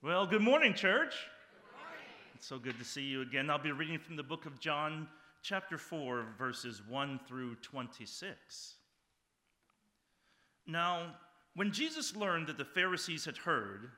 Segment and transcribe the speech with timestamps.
[0.00, 1.12] Well, good morning, church.
[2.36, 3.50] It's so good to see you again.
[3.50, 5.08] I'll be reading from the book of John,
[5.42, 8.74] chapter 4, verses 1 through 26.
[10.68, 11.16] Now,
[11.56, 13.88] when Jesus learned that the Pharisees had heard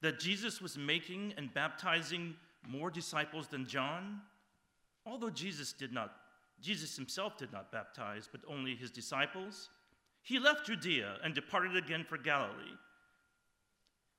[0.00, 2.36] that Jesus was making and baptizing
[2.66, 4.22] more disciples than John,
[5.04, 6.14] although Jesus did not
[6.62, 9.68] Jesus himself did not baptize, but only his disciples,
[10.22, 12.78] he left Judea and departed again for Galilee.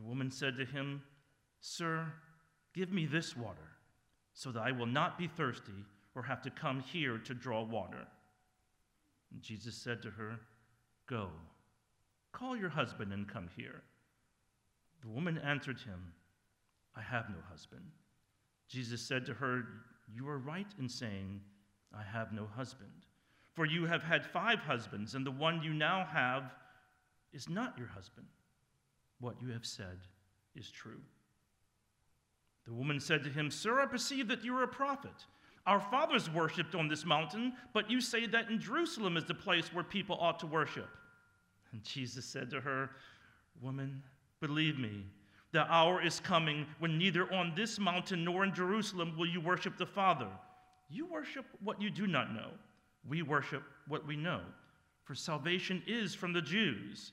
[0.00, 1.02] The woman said to him,
[1.60, 2.06] Sir,
[2.74, 3.68] give me this water,
[4.32, 5.84] so that I will not be thirsty
[6.14, 8.06] or have to come here to draw water.
[9.30, 10.40] And Jesus said to her,
[11.06, 11.28] Go,
[12.32, 13.82] call your husband and come here.
[15.02, 16.14] The woman answered him,
[16.96, 17.84] I have no husband.
[18.68, 19.64] Jesus said to her,
[20.14, 21.42] You are right in saying,
[21.94, 22.90] I have no husband.
[23.54, 26.54] For you have had five husbands, and the one you now have
[27.34, 28.26] is not your husband.
[29.20, 29.98] What you have said
[30.56, 31.00] is true.
[32.66, 35.12] The woman said to him, Sir, I perceive that you are a prophet.
[35.66, 39.72] Our fathers worshipped on this mountain, but you say that in Jerusalem is the place
[39.72, 40.88] where people ought to worship.
[41.72, 42.90] And Jesus said to her,
[43.60, 44.02] Woman,
[44.40, 45.04] believe me,
[45.52, 49.76] the hour is coming when neither on this mountain nor in Jerusalem will you worship
[49.76, 50.28] the Father.
[50.88, 52.50] You worship what you do not know.
[53.08, 54.40] We worship what we know,
[55.04, 57.12] for salvation is from the Jews.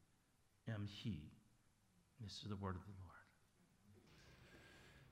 [0.73, 1.19] am he.
[2.21, 3.09] This is the word of the Lord.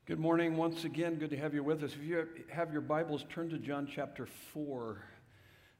[0.06, 1.16] Good morning once again.
[1.16, 1.94] Good to have you with us.
[1.94, 5.04] If you have your Bibles, turn to John chapter 4.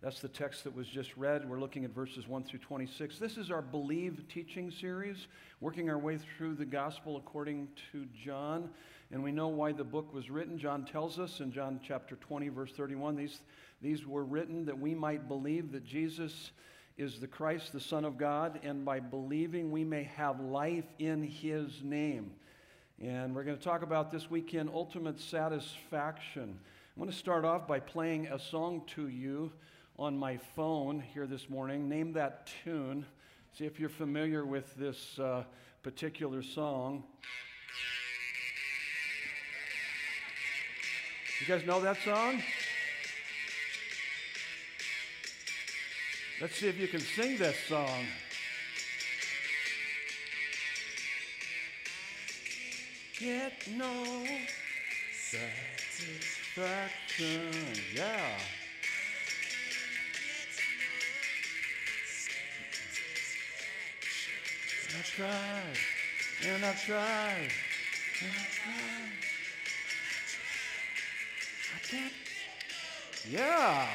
[0.02, 1.50] That's the text that was just read.
[1.50, 3.20] We're looking at verses 1 through 26.
[3.20, 5.28] This is our Believe teaching series,
[5.62, 8.70] working our way through the gospel according to John
[9.12, 10.58] and we know why the book was written.
[10.58, 13.42] John tells us in John chapter 20, verse 31, these,
[13.82, 16.52] these were written that we might believe that Jesus
[17.00, 21.24] is the Christ, the Son of God, and by believing we may have life in
[21.24, 22.32] his name.
[23.02, 26.60] And we're going to talk about this weekend ultimate satisfaction.
[26.60, 29.50] I want to start off by playing a song to you
[29.98, 31.88] on my phone here this morning.
[31.88, 33.06] Name that tune.
[33.58, 35.46] See if you're familiar with this uh,
[35.82, 37.06] particular song.
[41.40, 42.42] You guys know that song?
[46.42, 48.06] Let's see if you can sing this song.
[53.20, 54.24] Get no
[55.14, 57.52] satisfaction.
[57.94, 58.38] Yeah.
[64.98, 65.78] I've tried,
[66.48, 67.52] and I've tried,
[68.22, 69.12] and I've tried.
[71.76, 72.14] I can't.
[73.30, 73.90] Yeah.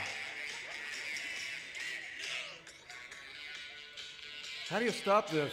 [4.74, 5.52] How do you stop this?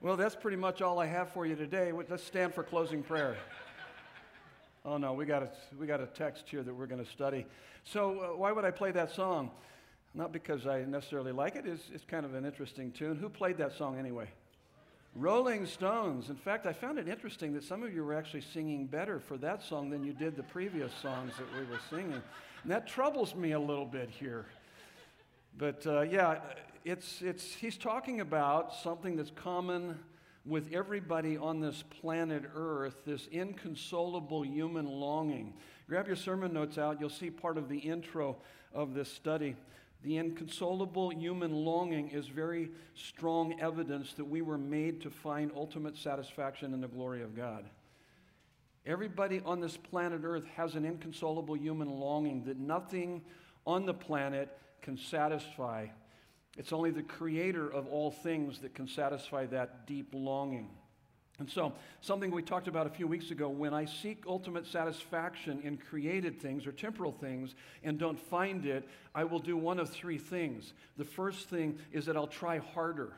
[0.00, 1.92] Well, that's pretty much all I have for you today.
[1.92, 3.36] Let's stand for closing prayer.
[4.84, 7.46] Oh no, we got a, we got a text here that we're going to study.
[7.84, 9.52] So, uh, why would I play that song?
[10.12, 13.14] Not because I necessarily like it, it's, it's kind of an interesting tune.
[13.14, 14.26] Who played that song anyway?
[15.14, 16.30] Rolling Stones.
[16.30, 19.36] In fact, I found it interesting that some of you were actually singing better for
[19.36, 22.20] that song than you did the previous songs that we were singing.
[22.64, 24.46] And that troubles me a little bit here.
[25.56, 26.40] But uh, yeah,
[26.84, 29.98] it's, it's, he's talking about something that's common
[30.44, 35.54] with everybody on this planet Earth, this inconsolable human longing.
[35.88, 38.36] Grab your sermon notes out, you'll see part of the intro
[38.74, 39.56] of this study.
[40.02, 45.96] The inconsolable human longing is very strong evidence that we were made to find ultimate
[45.96, 47.64] satisfaction in the glory of God.
[48.84, 53.22] Everybody on this planet Earth has an inconsolable human longing that nothing
[53.66, 55.86] on the planet can satisfy.
[56.56, 60.70] It's only the creator of all things that can satisfy that deep longing.
[61.40, 65.60] And so, something we talked about a few weeks ago when I seek ultimate satisfaction
[65.64, 69.90] in created things or temporal things and don't find it, I will do one of
[69.90, 70.74] three things.
[70.96, 73.14] The first thing is that I'll try harder.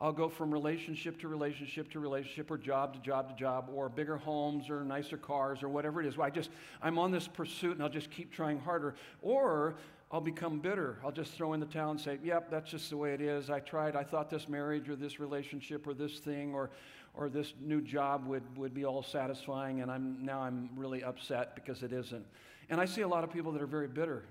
[0.00, 3.88] I'll go from relationship to relationship to relationship or job to job to job or
[3.88, 6.18] bigger homes or nicer cars or whatever it is.
[6.18, 6.50] I just
[6.82, 8.94] I'm on this pursuit and I'll just keep trying harder.
[9.22, 9.76] Or
[10.14, 10.98] I'll become bitter.
[11.04, 13.50] I'll just throw in the towel and say, yep, that's just the way it is.
[13.50, 16.70] I tried, I thought this marriage or this relationship or this thing or,
[17.14, 21.56] or this new job would, would be all satisfying, and I'm, now I'm really upset
[21.56, 22.24] because it isn't.
[22.70, 24.22] And I see a lot of people that are very bitter.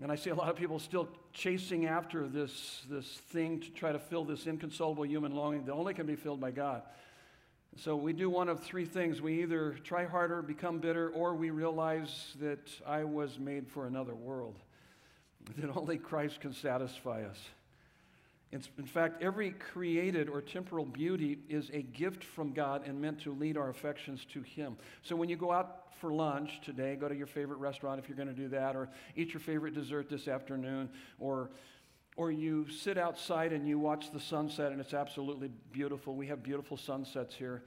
[0.00, 3.92] And I see a lot of people still chasing after this, this thing to try
[3.92, 6.80] to fill this inconsolable human longing that only can be filled by God.
[7.76, 9.20] So we do one of three things.
[9.20, 14.14] We either try harder, become bitter, or we realize that I was made for another
[14.14, 14.58] world,
[15.58, 17.38] that only Christ can satisfy us.
[18.52, 23.34] In fact, every created or temporal beauty is a gift from God and meant to
[23.34, 24.76] lead our affections to Him.
[25.02, 28.16] So when you go out for lunch today, go to your favorite restaurant if you're
[28.16, 30.88] going to do that, or eat your favorite dessert this afternoon,
[31.18, 31.50] or
[32.16, 36.14] or you sit outside and you watch the sunset and it's absolutely beautiful.
[36.14, 37.64] We have beautiful sunsets here.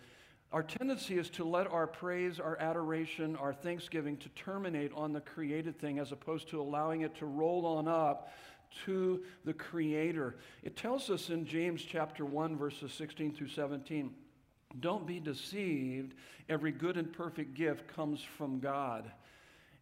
[0.54, 5.20] Our tendency is to let our praise, our adoration, our thanksgiving to terminate on the
[5.20, 8.32] created thing as opposed to allowing it to roll on up
[8.86, 10.38] to the creator.
[10.64, 14.12] It tells us in James chapter 1 verses 16 through 17,
[14.80, 16.14] don't be deceived,
[16.48, 19.12] every good and perfect gift comes from God.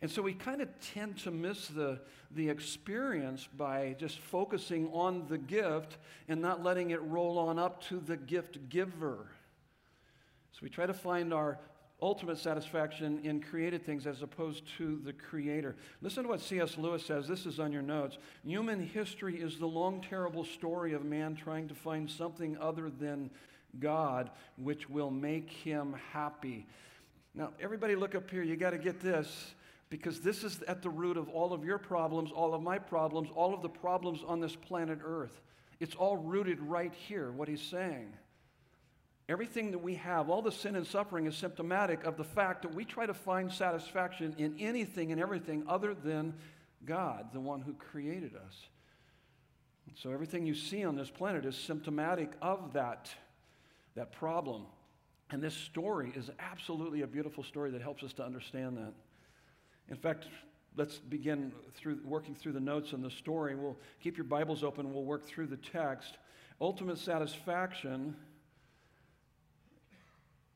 [0.06, 2.00] And so we kind of tend to miss the,
[2.30, 5.98] the experience by just focusing on the gift
[6.28, 9.32] and not letting it roll on up to the gift giver.
[10.52, 11.58] So we try to find our
[12.04, 15.76] ultimate satisfaction in created things as opposed to the creator.
[16.04, 16.78] Listen to what C.S.
[16.78, 17.28] Lewis says.
[17.28, 18.20] This is on your notes.
[18.46, 23.32] Human history is the long, terrible story of man trying to find something other than
[23.80, 26.68] God which will make him happy.
[27.34, 28.44] Now, everybody look up here.
[28.44, 29.55] You got to get this
[29.90, 33.30] because this is at the root of all of your problems, all of my problems,
[33.36, 35.42] all of the problems on this planet Earth.
[35.80, 38.12] It's all rooted right here, what he's saying.
[39.28, 42.76] Everything that we have, all the sin and suffering, is symptomatic of the fact that
[42.76, 46.34] we try to find satisfaction in anything and everything other than
[46.86, 48.54] God, the one who created us.
[49.96, 53.10] So everything you see on this planet is symptomatic of that,
[53.96, 54.66] that problem.
[55.32, 58.94] And this story is absolutely a beautiful story that helps us to understand that.
[59.90, 60.26] In fact,
[60.76, 63.56] let's begin through working through the notes in the story.
[63.56, 64.94] We'll keep your Bibles open.
[64.94, 66.18] We'll work through the text.
[66.60, 68.16] Ultimate satisfaction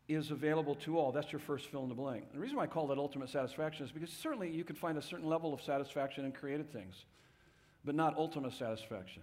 [0.07, 1.11] is available to all.
[1.11, 2.31] That's your first fill in the blank.
[2.33, 5.01] The reason why I call that ultimate satisfaction is because certainly you can find a
[5.01, 7.05] certain level of satisfaction in created things,
[7.85, 9.21] but not ultimate satisfaction.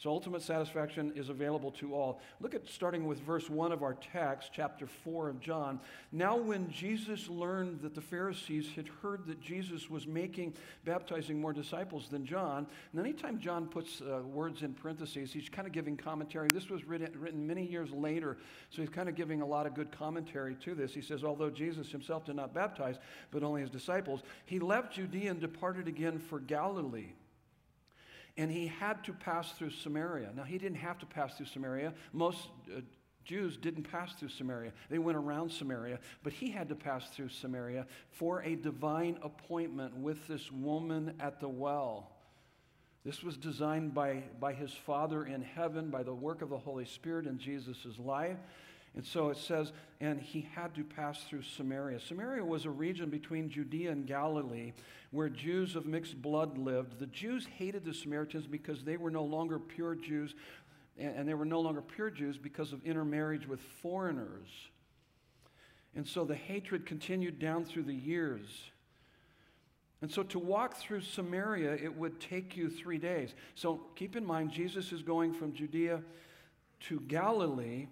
[0.00, 2.22] So ultimate satisfaction is available to all.
[2.40, 5.78] Look at starting with verse 1 of our text, chapter 4 of John.
[6.10, 10.54] Now, when Jesus learned that the Pharisees had heard that Jesus was making,
[10.86, 15.68] baptizing more disciples than John, and anytime John puts uh, words in parentheses, he's kind
[15.68, 16.48] of giving commentary.
[16.50, 18.38] This was written, written many years later,
[18.70, 20.94] so he's kind of giving a lot of good commentary to this.
[20.94, 22.96] He says, Although Jesus himself did not baptize,
[23.30, 27.12] but only his disciples, he left Judea and departed again for Galilee
[28.36, 30.30] and he had to pass through Samaria.
[30.34, 31.92] Now, he didn't have to pass through Samaria.
[32.12, 32.80] Most uh,
[33.24, 37.28] Jews didn't pass through Samaria, they went around Samaria, but he had to pass through
[37.28, 42.10] Samaria for a divine appointment with this woman at the well.
[43.04, 46.84] This was designed by, by his Father in heaven, by the work of the Holy
[46.84, 48.36] Spirit in Jesus' life.
[48.96, 52.00] And so it says, and he had to pass through Samaria.
[52.00, 54.72] Samaria was a region between Judea and Galilee
[55.12, 56.98] where Jews of mixed blood lived.
[56.98, 60.34] The Jews hated the Samaritans because they were no longer pure Jews
[60.98, 64.48] and, they were no longer pure Jews because of intermarriage with foreigners.
[65.94, 68.70] And so the hatred continued down through the years.
[70.02, 73.34] And so to walk through Samaria, it would take you three days.
[73.54, 76.02] So keep in mind, Jesus is going from Judea
[76.88, 77.86] to Galilee,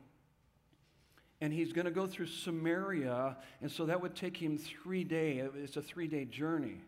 [1.40, 5.48] and he's going to go through Samaria, and so that would take him three days.
[5.56, 6.80] It's a three day journey.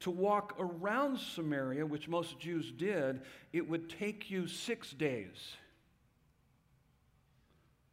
[0.00, 5.56] To walk around Samaria, which most Jews did, it would take you six days.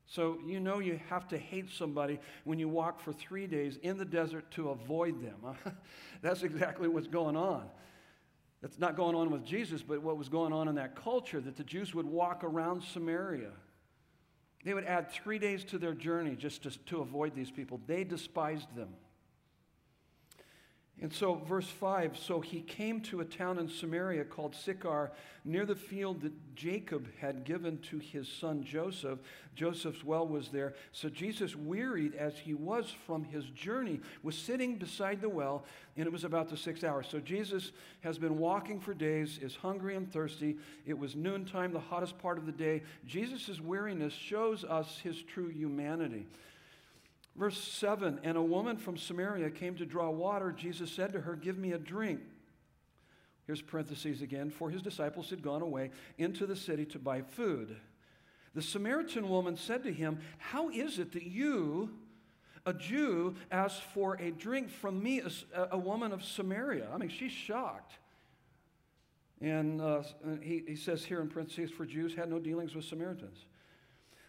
[0.05, 3.97] So you know you have to hate somebody when you walk for three days in
[3.97, 5.55] the desert to avoid them.
[6.21, 7.63] That's exactly what's going on.
[8.61, 11.57] That's not going on with Jesus, but what was going on in that culture that
[11.57, 13.51] the Jews would walk around Samaria.
[14.63, 17.81] They would add three days to their journey just to, to avoid these people.
[17.85, 18.89] They despised them.
[21.03, 25.11] And so, verse 5 so he came to a town in Samaria called Sychar,
[25.43, 29.19] near the field that Jacob had given to his son Joseph.
[29.53, 30.75] Joseph's well was there.
[30.93, 35.65] So, Jesus, wearied as he was from his journey, was sitting beside the well,
[35.97, 37.03] and it was about the sixth hour.
[37.03, 40.55] So, Jesus has been walking for days, is hungry and thirsty.
[40.85, 42.81] It was noontime, the hottest part of the day.
[43.05, 46.27] Jesus' weariness shows us his true humanity.
[47.35, 50.51] Verse 7 And a woman from Samaria came to draw water.
[50.51, 52.21] Jesus said to her, Give me a drink.
[53.45, 54.49] Here's parentheses again.
[54.49, 57.75] For his disciples had gone away into the city to buy food.
[58.55, 61.89] The Samaritan woman said to him, How is it that you,
[62.65, 66.87] a Jew, ask for a drink from me, a, a woman of Samaria?
[66.93, 67.93] I mean, she's shocked.
[69.41, 70.03] And uh,
[70.41, 73.45] he, he says here in parentheses, For Jews had no dealings with Samaritans.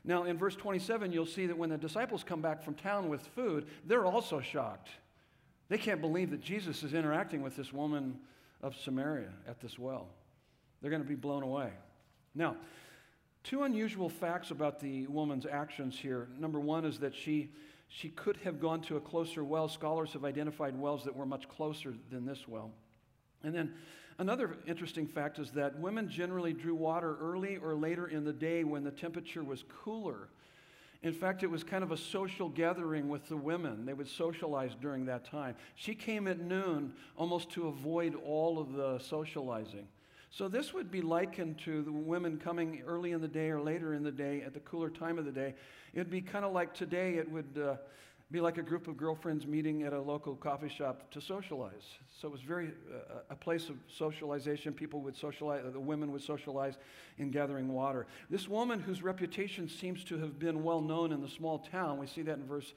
[0.04, 3.22] Now, in verse 27, you'll see that when the disciples come back from town with
[3.28, 4.90] food, they're also shocked.
[5.68, 8.18] They can't believe that Jesus is interacting with this woman
[8.60, 10.08] of Samaria at this well.
[10.80, 11.70] They're going to be blown away.
[12.34, 12.56] Now,
[13.42, 16.28] two unusual facts about the woman's actions here.
[16.38, 17.50] Number one is that she,
[17.88, 19.68] she could have gone to a closer well.
[19.68, 22.70] Scholars have identified wells that were much closer than this well.
[23.42, 23.72] And then
[24.18, 28.62] Another interesting fact is that women generally drew water early or later in the day
[28.62, 30.28] when the temperature was cooler.
[31.02, 33.84] In fact, it was kind of a social gathering with the women.
[33.84, 35.56] They would socialize during that time.
[35.74, 39.88] She came at noon almost to avoid all of the socializing.
[40.30, 43.94] So, this would be likened to the women coming early in the day or later
[43.94, 45.54] in the day at the cooler time of the day.
[45.92, 47.60] It would be kind of like today, it would.
[47.62, 47.76] Uh,
[48.34, 51.84] be like a group of girlfriends meeting at a local coffee shop to socialize.
[52.20, 54.72] So it was very uh, a place of socialization.
[54.72, 56.76] People would socialize, the women would socialize
[57.18, 58.08] in gathering water.
[58.28, 62.08] This woman, whose reputation seems to have been well known in the small town, we
[62.08, 62.74] see that in verse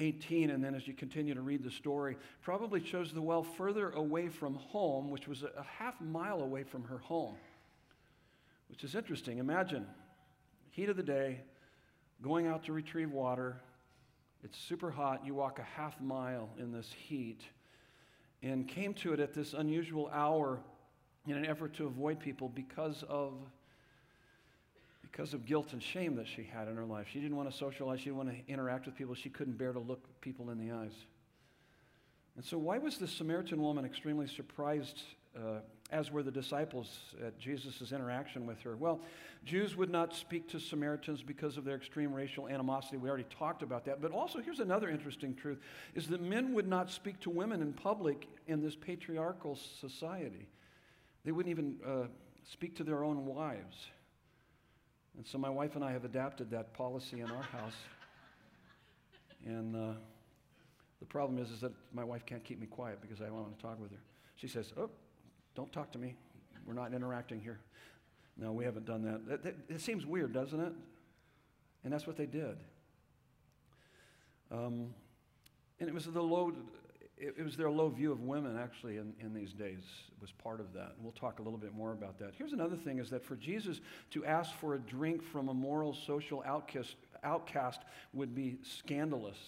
[0.00, 3.90] 18, and then as you continue to read the story, probably chose the well further
[3.90, 7.36] away from home, which was a half mile away from her home,
[8.68, 9.38] which is interesting.
[9.38, 9.86] Imagine,
[10.72, 11.42] heat of the day,
[12.20, 13.60] going out to retrieve water
[14.44, 15.24] it's super hot.
[15.24, 17.42] You walk a half mile in this heat
[18.42, 20.60] and came to it at this unusual hour
[21.26, 23.34] in an effort to avoid people because of
[25.02, 27.06] because of guilt and shame that she had in her life.
[27.10, 29.72] She didn't want to socialize, she didn't want to interact with people, she couldn't bear
[29.72, 30.92] to look people in the eyes.
[32.36, 35.02] And so, why was the Samaritan woman extremely surprised
[35.36, 38.76] uh, as were the disciples at Jesus' interaction with her.
[38.76, 39.00] Well,
[39.44, 42.98] Jews would not speak to Samaritans because of their extreme racial animosity.
[42.98, 44.02] We already talked about that.
[44.02, 45.58] But also, here's another interesting truth
[45.94, 50.46] is that men would not speak to women in public in this patriarchal society.
[51.24, 52.06] They wouldn't even uh,
[52.50, 53.86] speak to their own wives.
[55.16, 57.76] And so my wife and I have adapted that policy in our house.
[59.46, 59.94] And uh,
[61.00, 63.62] the problem is, is that my wife can't keep me quiet because I want to
[63.62, 64.00] talk with her.
[64.36, 64.90] She says, Oh,
[65.58, 66.14] don't talk to me.
[66.64, 67.58] We're not interacting here.
[68.36, 69.44] No, we haven't done that.
[69.44, 70.72] It, it seems weird, doesn't it?
[71.82, 72.58] And that's what they did.
[74.52, 74.94] Um,
[75.80, 76.52] and it was the low,
[77.16, 79.80] it, it was their low view of women actually in, in these days
[80.20, 80.92] was part of that.
[80.94, 82.34] And we'll talk a little bit more about that.
[82.38, 83.80] Here's another thing is that for Jesus
[84.12, 87.80] to ask for a drink from a moral social outcast, outcast
[88.12, 89.38] would be scandalous.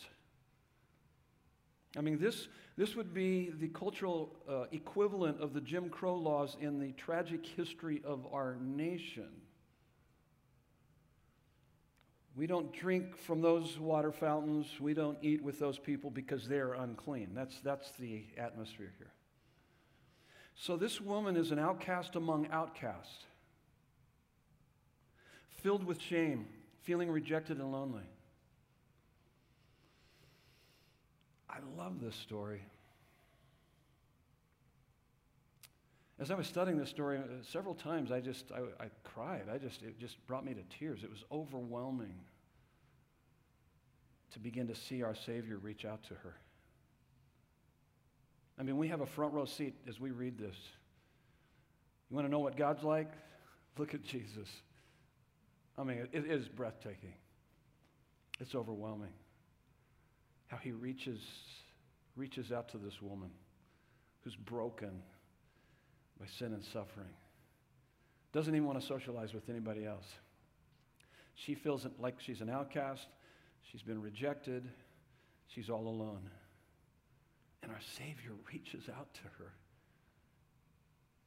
[1.96, 6.56] I mean, this, this would be the cultural uh, equivalent of the Jim Crow laws
[6.60, 9.28] in the tragic history of our nation.
[12.36, 14.66] We don't drink from those water fountains.
[14.80, 17.30] We don't eat with those people because they're unclean.
[17.34, 19.12] That's, that's the atmosphere here.
[20.54, 23.24] So, this woman is an outcast among outcasts,
[25.62, 26.46] filled with shame,
[26.82, 28.04] feeling rejected and lonely.
[31.50, 32.62] I love this story.
[36.20, 39.44] As I was studying this story uh, several times, I just I, I cried.
[39.52, 41.02] I just it just brought me to tears.
[41.02, 42.14] It was overwhelming
[44.32, 46.36] to begin to see our Savior reach out to her.
[48.58, 50.56] I mean, we have a front row seat as we read this.
[52.10, 53.10] You want to know what God's like?
[53.78, 54.48] Look at Jesus.
[55.78, 57.14] I mean, it is breathtaking.
[58.38, 59.12] It's overwhelming
[60.50, 61.20] how he reaches,
[62.16, 63.30] reaches out to this woman
[64.22, 64.90] who's broken
[66.18, 67.14] by sin and suffering.
[68.32, 70.06] Doesn't even want to socialize with anybody else.
[71.36, 73.06] She feels like she's an outcast.
[73.70, 74.68] She's been rejected.
[75.46, 76.28] She's all alone.
[77.62, 79.52] And our Savior reaches out to her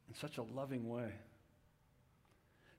[0.08, 1.12] in such a loving way.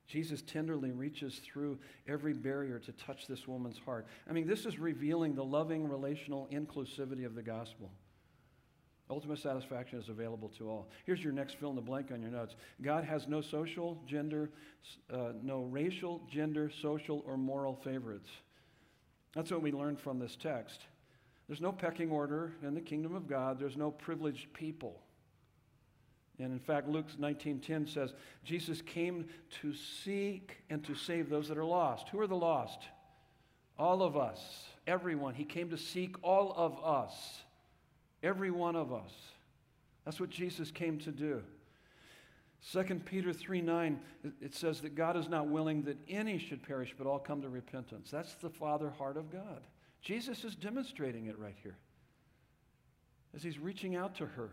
[0.08, 4.06] Jesus tenderly reaches through every barrier to touch this woman's heart.
[4.30, 7.92] I mean, this is revealing the loving relational inclusivity of the gospel.
[9.10, 10.90] Ultimate satisfaction is available to all.
[11.06, 14.50] Here's your next fill in the blank on your notes God has no social, gender,
[15.14, 18.30] uh, no racial, gender, social, or moral favorites.
[19.36, 20.82] That's what we learned from this text.
[21.48, 25.02] There's no pecking order in the kingdom of God, there's no privileged people.
[26.40, 28.14] And in fact, Luke 19:10 says,
[28.44, 29.28] Jesus came
[29.62, 32.10] to seek and to save those that are lost.
[32.10, 32.80] Who are the lost?
[33.78, 35.34] All of us, everyone.
[35.34, 37.42] He came to seek all of us,
[38.24, 39.12] every one of us.
[40.04, 41.42] That's what Jesus came to do.
[42.72, 44.00] 2 Peter 3 9,
[44.42, 47.50] it says that God is not willing that any should perish, but all come to
[47.50, 48.10] repentance.
[48.12, 49.62] That's the Father heart of God.
[50.02, 51.78] Jesus is demonstrating it right here
[53.36, 54.50] as he's reaching out to her.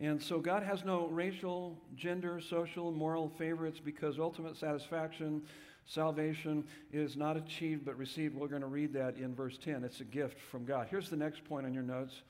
[0.00, 5.42] And so God has no racial, gender, social, moral favorites because ultimate satisfaction,
[5.86, 8.34] salvation is not achieved but received.
[8.34, 9.84] We're going to read that in verse 10.
[9.84, 10.88] It's a gift from God.
[10.90, 12.22] Here's the next point on your notes.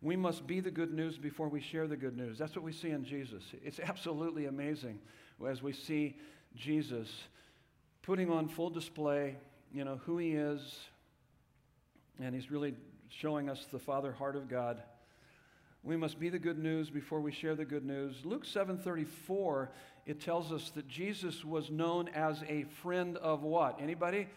[0.00, 2.36] We must be the good news before we share the good news.
[2.38, 3.42] That's what we see in Jesus.
[3.64, 4.98] It's absolutely amazing
[5.46, 6.16] as we see
[6.54, 7.10] Jesus
[8.02, 9.36] putting on full display,
[9.72, 10.78] you know, who he is,
[12.20, 12.74] and he's really
[13.08, 14.82] showing us the Father heart of God.
[15.84, 18.24] We must be the good news before we share the good news.
[18.24, 19.68] Luke 7:34
[20.06, 23.80] it tells us that Jesus was known as a friend of what?
[23.80, 24.28] Anybody?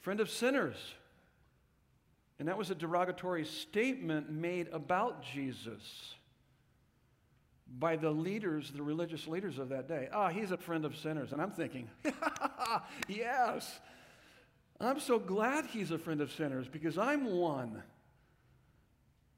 [0.00, 0.76] Friend of sinners.
[2.38, 6.14] And that was a derogatory statement made about Jesus
[7.78, 10.08] by the leaders, the religious leaders of that day.
[10.12, 11.32] Ah, he's a friend of sinners.
[11.32, 11.88] And I'm thinking,
[13.08, 13.80] yes.
[14.78, 17.82] I'm so glad he's a friend of sinners because I'm one.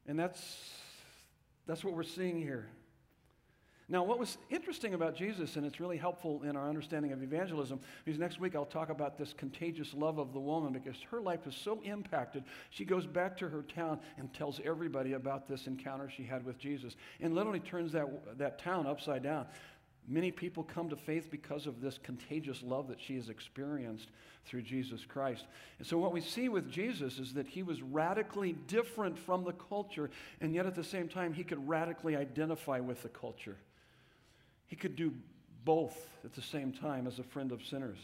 [0.07, 0.41] And that's
[1.67, 2.69] that's what we're seeing here.
[3.87, 7.81] Now, what was interesting about Jesus, and it's really helpful in our understanding of evangelism,
[8.07, 11.47] is next week I'll talk about this contagious love of the woman because her life
[11.47, 12.45] is so impacted.
[12.71, 16.59] She goes back to her town and tells everybody about this encounter she had with
[16.59, 19.47] Jesus and literally turns that, that town upside down.
[20.07, 24.09] Many people come to faith because of this contagious love that she has experienced
[24.45, 25.47] through Jesus Christ.
[25.79, 29.53] And so, what we see with Jesus is that he was radically different from the
[29.53, 33.57] culture, and yet at the same time, he could radically identify with the culture.
[34.67, 35.13] He could do
[35.65, 37.99] both at the same time as a friend of sinners.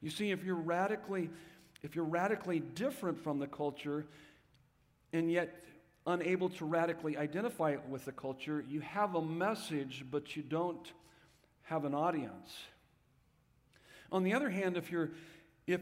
[0.00, 1.30] You see, if you're radically,
[1.82, 4.06] if you're radically different from the culture,
[5.12, 5.54] and yet
[6.06, 10.92] unable to radically identify with the culture, you have a message, but you don't
[11.70, 12.52] have an audience.
[14.10, 15.10] On the other hand, if you're
[15.68, 15.80] if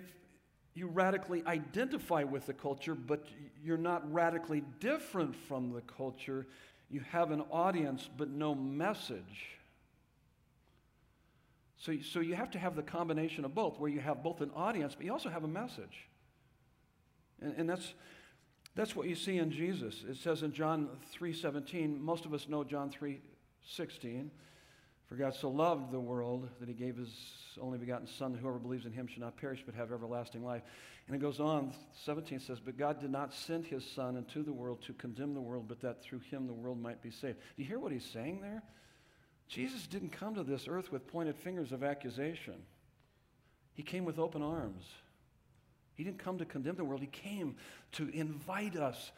[0.74, 3.24] you radically identify with the culture, but
[3.64, 6.46] you're not radically different from the culture,
[6.90, 9.57] you have an audience but no message.
[11.79, 14.51] So, so you have to have the combination of both, where you have both an
[14.55, 16.07] audience, but you also have a message.
[17.40, 17.94] And, and that's,
[18.74, 20.05] that's what you see in Jesus.
[20.07, 24.29] It says in John 3.17, most of us know John 3.16,
[25.09, 27.09] for God so loved the world that he gave his
[27.61, 30.62] only begotten Son, that whoever believes in him should not perish but have everlasting life.
[31.07, 31.73] And it goes on,
[32.05, 35.40] 17 says, But God did not send his Son into the world to condemn the
[35.40, 37.38] world, but that through him the world might be saved.
[37.57, 38.62] Do you hear what he's saying there?
[39.49, 42.57] Jesus didn't come to this earth with pointed fingers of accusation.
[43.73, 44.85] He came with open arms.
[45.94, 47.57] He didn't come to condemn the world, he came
[47.92, 49.11] to invite us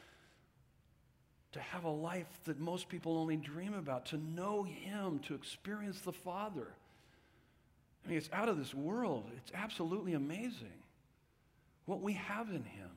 [1.53, 6.01] to have a life that most people only dream about, to know Him, to experience
[6.01, 6.69] the Father.
[8.05, 9.31] I mean, it's out of this world.
[9.37, 10.73] It's absolutely amazing
[11.87, 12.91] what we have in Him.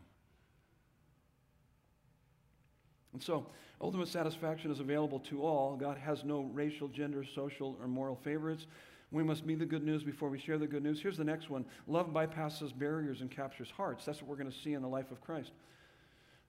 [3.13, 3.45] And so,
[3.81, 5.75] ultimate satisfaction is available to all.
[5.75, 8.65] God has no racial, gender, social, or moral favorites.
[9.11, 10.99] We must be the good news before we share the good news.
[10.99, 14.05] Here's the next one love bypasses barriers and captures hearts.
[14.05, 15.51] That's what we're going to see in the life of Christ.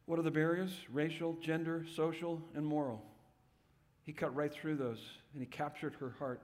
[0.07, 0.71] What are the barriers?
[0.93, 3.03] Racial, gender, social, and moral.
[4.03, 5.01] He cut right through those
[5.33, 6.43] and he captured her heart.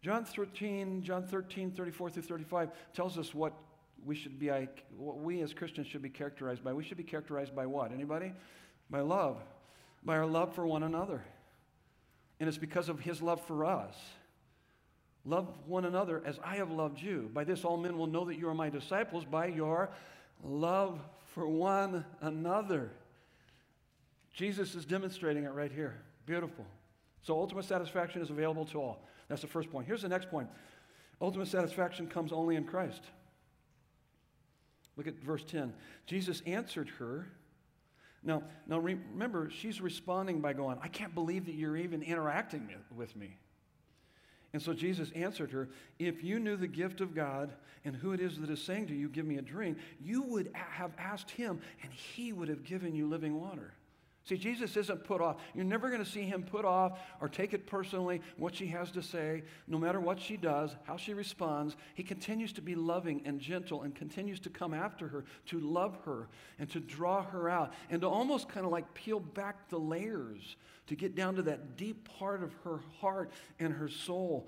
[0.00, 3.52] John 13, John 13, 34 through 35 tells us what
[4.04, 4.48] we should be,
[4.96, 6.72] what we as Christians should be characterized by.
[6.72, 7.92] We should be characterized by what?
[7.92, 8.32] Anybody?
[8.90, 9.38] By love.
[10.04, 11.24] By our love for one another.
[12.38, 13.96] And it's because of his love for us.
[15.24, 17.28] Love one another as I have loved you.
[17.34, 19.90] By this, all men will know that you are my disciples by your
[20.44, 21.00] love
[21.38, 22.90] for one another.
[24.34, 26.02] Jesus is demonstrating it right here.
[26.26, 26.66] Beautiful.
[27.22, 29.06] So, ultimate satisfaction is available to all.
[29.28, 29.86] That's the first point.
[29.86, 30.48] Here's the next point
[31.20, 33.02] ultimate satisfaction comes only in Christ.
[34.96, 35.72] Look at verse 10.
[36.06, 37.28] Jesus answered her.
[38.24, 43.14] Now, now remember, she's responding by going, I can't believe that you're even interacting with
[43.14, 43.38] me.
[44.52, 47.52] And so Jesus answered her, If you knew the gift of God
[47.84, 50.50] and who it is that is saying to you, Give me a drink, you would
[50.54, 53.74] have asked him, and he would have given you living water.
[54.28, 55.36] See, Jesus isn't put off.
[55.54, 58.90] You're never going to see him put off or take it personally what she has
[58.90, 61.76] to say, no matter what she does, how she responds.
[61.94, 65.96] He continues to be loving and gentle and continues to come after her, to love
[66.04, 69.78] her and to draw her out and to almost kind of like peel back the
[69.78, 70.56] layers
[70.88, 74.46] to get down to that deep part of her heart and her soul.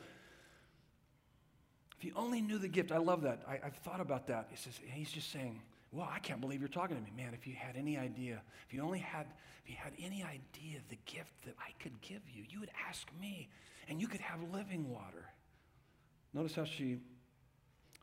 [1.96, 3.44] If you only knew the gift, I love that.
[3.48, 4.48] I, have thought about that.
[4.50, 5.62] He says, he's just saying,
[5.92, 7.10] well, I can't believe you're talking to me.
[7.16, 9.26] Man, if you had any idea, if you only had,
[9.64, 12.70] if you had any idea of the gift that I could give you, you would
[12.88, 13.48] ask me
[13.88, 15.26] and you could have living water.
[16.32, 16.98] Notice how she,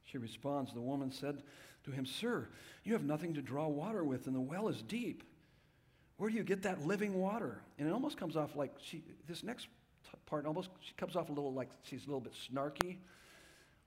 [0.03, 0.73] she responds.
[0.73, 1.43] The woman said
[1.85, 2.49] to him, Sir,
[2.83, 5.23] you have nothing to draw water with, and the well is deep.
[6.17, 7.61] Where do you get that living water?
[7.79, 9.67] And it almost comes off like she, this next
[10.25, 12.97] part almost, she comes off a little like she's a little bit snarky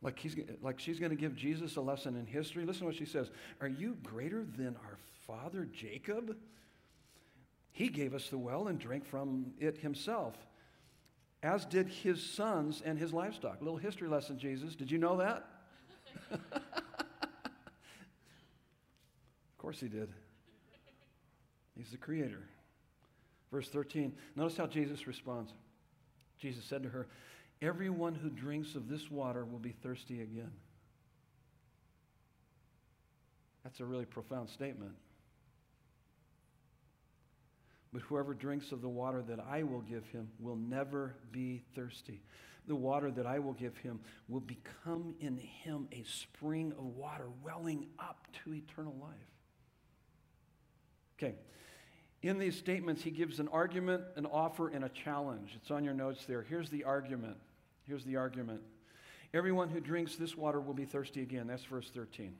[0.02, 2.64] like, he's, like she's going to give Jesus a lesson in history.
[2.64, 6.36] Listen to what she says Are you greater than our father Jacob?
[7.72, 10.34] He gave us the well and drank from it himself,
[11.42, 13.60] as did his sons and his livestock.
[13.60, 14.74] A little history lesson, Jesus.
[14.74, 15.46] Did you know that?
[16.32, 16.50] of
[19.58, 20.10] course he did.
[21.76, 22.42] He's the creator.
[23.52, 24.12] Verse 13.
[24.36, 25.52] Notice how Jesus responds.
[26.38, 27.06] Jesus said to her,
[27.62, 30.52] Everyone who drinks of this water will be thirsty again.
[33.64, 34.92] That's a really profound statement.
[37.92, 42.22] But whoever drinks of the water that I will give him will never be thirsty.
[42.66, 47.26] The water that I will give him will become in him a spring of water
[47.42, 49.16] welling up to eternal life.
[51.18, 51.34] Okay.
[52.22, 55.52] In these statements, he gives an argument, an offer, and a challenge.
[55.56, 56.42] It's on your notes there.
[56.42, 57.38] Here's the argument
[57.86, 58.60] Here's the argument
[59.32, 61.46] Everyone who drinks this water will be thirsty again.
[61.46, 62.34] That's verse 13.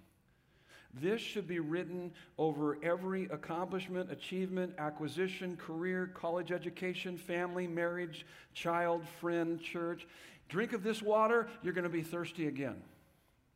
[0.93, 9.05] This should be written over every accomplishment, achievement, acquisition, career, college education, family, marriage, child,
[9.21, 10.09] friend, church.
[10.49, 12.83] Drink of this water, you're going to be thirsty again.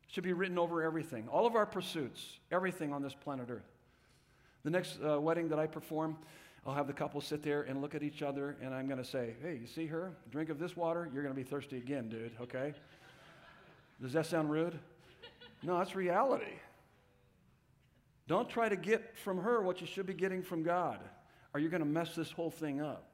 [0.07, 3.69] It should be written over everything, all of our pursuits, everything on this planet Earth.
[4.63, 6.17] The next uh, wedding that I perform,
[6.65, 9.05] I'll have the couple sit there and look at each other, and I'm going to
[9.05, 10.13] say, Hey, you see her?
[10.31, 12.73] Drink of this water, you're going to be thirsty again, dude, okay?
[14.01, 14.77] Does that sound rude?
[15.61, 16.53] No, that's reality.
[18.27, 20.99] Don't try to get from her what you should be getting from God,
[21.53, 23.07] or you're going to mess this whole thing up.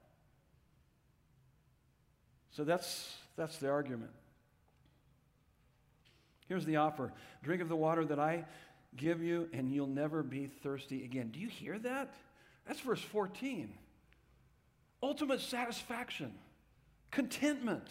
[2.52, 4.12] So that's, that's the argument.
[6.48, 8.46] Here's the offer drink of the water that I
[8.96, 11.30] give you, and you'll never be thirsty again.
[11.30, 12.14] Do you hear that?
[12.68, 13.74] That's verse 14.
[15.04, 16.34] Ultimate satisfaction,
[17.10, 17.88] contentment.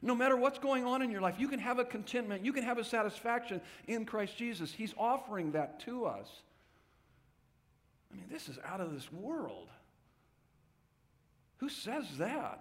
[0.00, 2.62] No matter what's going on in your life, you can have a contentment, you can
[2.62, 4.72] have a satisfaction in Christ Jesus.
[4.72, 6.28] He's offering that to us.
[8.10, 9.68] I mean, this is out of this world.
[11.58, 12.60] Who says that?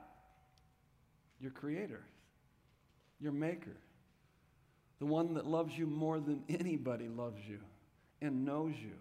[1.40, 2.02] Your Creator,
[3.22, 3.78] your Maker,
[5.00, 7.60] the one that loves you more than anybody loves you
[8.22, 8.94] and knows you.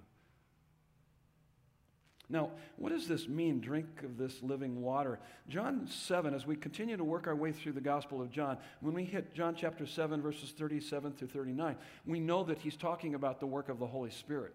[2.29, 5.21] Now, what does this mean, drink of this living water?
[5.49, 8.95] John 7, as we continue to work our way through the Gospel of John, when
[8.95, 13.39] we hit John chapter 7, verses 37 through 39, we know that he's talking about
[13.39, 14.55] the work of the Holy Spirit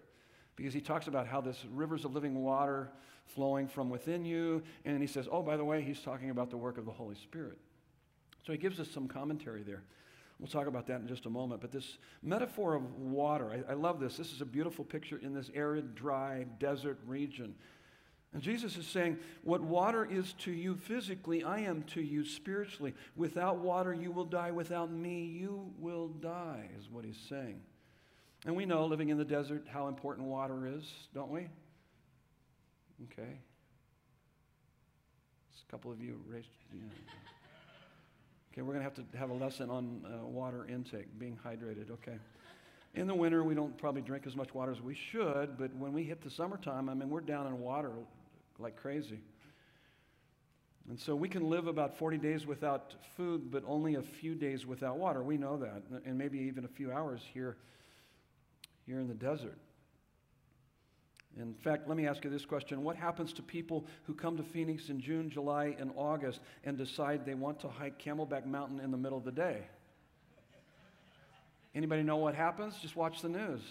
[0.57, 2.91] because he talks about how this rivers of living water
[3.25, 6.57] flowing from within you, and he says, oh, by the way, he's talking about the
[6.57, 7.57] work of the Holy Spirit.
[8.45, 9.83] So he gives us some commentary there.
[10.41, 11.61] We'll talk about that in just a moment.
[11.61, 14.17] But this metaphor of water, I, I, love this.
[14.17, 17.53] This is a beautiful picture in this arid, dry, desert region.
[18.33, 22.95] And Jesus is saying, What water is to you physically, I am to you spiritually.
[23.15, 24.49] Without water, you will die.
[24.49, 27.61] Without me, you will die, is what he's saying.
[28.47, 31.49] And we know, living in the desert, how important water is, don't we?
[33.11, 33.37] Okay.
[35.67, 36.47] A couple of you raised.
[36.73, 36.81] Yeah.
[38.51, 41.89] Okay, we're going to have to have a lesson on uh, water intake, being hydrated.
[41.89, 42.17] Okay.
[42.95, 45.93] In the winter, we don't probably drink as much water as we should, but when
[45.93, 47.91] we hit the summertime, I mean, we're down in water
[48.59, 49.19] like crazy.
[50.89, 54.65] And so we can live about 40 days without food, but only a few days
[54.65, 55.23] without water.
[55.23, 57.55] We know that, and maybe even a few hours here,
[58.85, 59.57] here in the desert.
[61.39, 64.43] In fact, let me ask you this question What happens to people who come to
[64.43, 68.91] Phoenix in June, July, and August and decide they want to hike Camelback Mountain in
[68.91, 69.63] the middle of the day?
[71.73, 72.75] Anybody know what happens?
[72.81, 73.61] Just watch the news.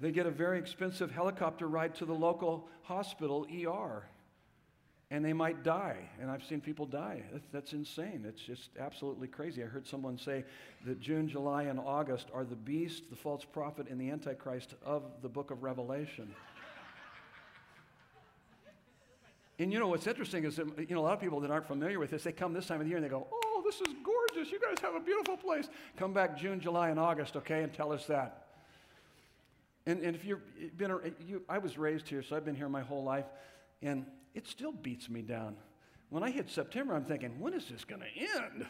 [0.00, 4.04] They get a very expensive helicopter ride to the local hospital ER
[5.10, 5.96] and they might die.
[6.20, 7.22] And I've seen people die.
[7.32, 8.24] That's, that's, insane.
[8.26, 9.62] It's just absolutely crazy.
[9.62, 10.44] I heard someone say
[10.86, 15.02] that June, July, and August are the beast, the false prophet, and the Antichrist of
[15.22, 16.32] the book of Revelation.
[19.58, 21.66] and you know what's interesting is that you know a lot of people that aren't
[21.66, 23.80] familiar with this, they come this time of the year and they go, "Oh, this
[23.80, 24.52] is gorgeous!
[24.52, 27.92] You guys have a beautiful place." Come back June, July, and August, okay, and tell
[27.92, 28.46] us that.
[29.86, 30.40] And, and if you've
[30.76, 33.24] been, you, I was raised here, so I've been here my whole life,
[33.82, 35.56] and it still beats me down.
[36.08, 38.66] When I hit September, I'm thinking, when is this going to end?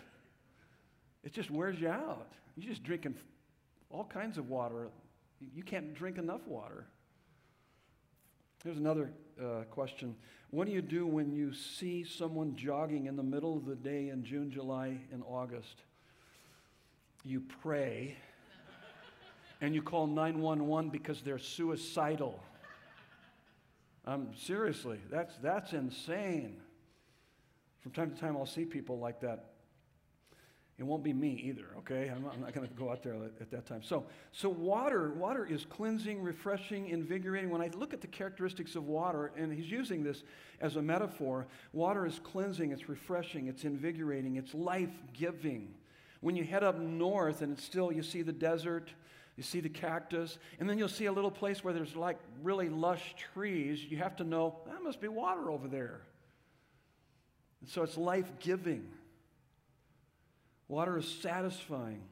[1.25, 2.33] It just wears you out.
[2.57, 3.14] You're just drinking
[3.90, 4.88] all kinds of water.
[5.55, 6.87] You can't drink enough water.
[8.62, 9.11] Here's another
[9.42, 10.14] uh, question
[10.51, 14.09] What do you do when you see someone jogging in the middle of the day
[14.09, 15.83] in June, July, and August?
[17.25, 18.16] You pray
[19.61, 22.40] and you call 911 because they're suicidal.
[24.11, 26.57] Um, seriously, that's, that's insane.
[27.79, 29.51] From time to time, I'll see people like that.
[30.79, 32.11] It won't be me either, okay?
[32.12, 33.83] I'm not, not going to go out there at that time.
[33.85, 37.51] So, so water, water is cleansing, refreshing, invigorating.
[37.51, 40.25] When I look at the characteristics of water, and he's using this
[40.61, 45.73] as a metaphor, water is cleansing, it's refreshing, it's invigorating, it's life-giving.
[46.20, 48.90] When you head up north and it's still, you see the desert,
[49.40, 52.68] you see the cactus, and then you'll see a little place where there's like really
[52.68, 53.83] lush trees.
[53.83, 56.03] You have to know that must be water over there.
[57.62, 58.87] And so it's life giving.
[60.68, 62.03] Water is satisfying,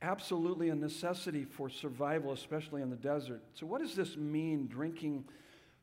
[0.00, 3.42] absolutely a necessity for survival, especially in the desert.
[3.52, 5.26] So, what does this mean, drinking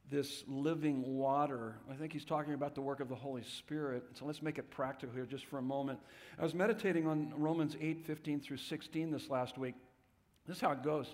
[0.09, 1.75] this living water?
[1.91, 4.03] I think he's talking about the work of the Holy Spirit.
[4.15, 5.99] So, let's make it practical here just for a moment.
[6.39, 9.75] I was meditating on Romans 8 15 through 16 this last week.
[10.47, 11.13] This is how it goes.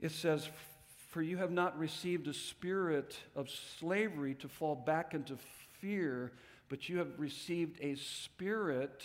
[0.00, 0.48] It says,
[1.10, 5.36] For you have not received a spirit of slavery to fall back into
[5.80, 6.32] fear,
[6.68, 9.04] but you have received a spirit,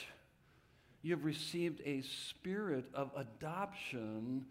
[1.01, 4.45] you have received a spirit of adoption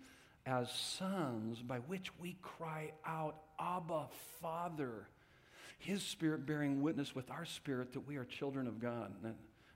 [0.47, 4.07] as sons by which we cry out, Abba,
[4.41, 5.09] Father.
[5.79, 9.13] His spirit bearing witness with our spirit that we are children of God.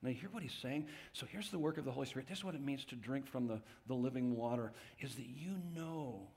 [0.02, 0.86] Now, you hear what he's saying?
[1.12, 2.28] So here's the work of the Holy Spirit.
[2.28, 5.56] This is what it means to drink from the, the living water, is that you
[5.76, 6.28] know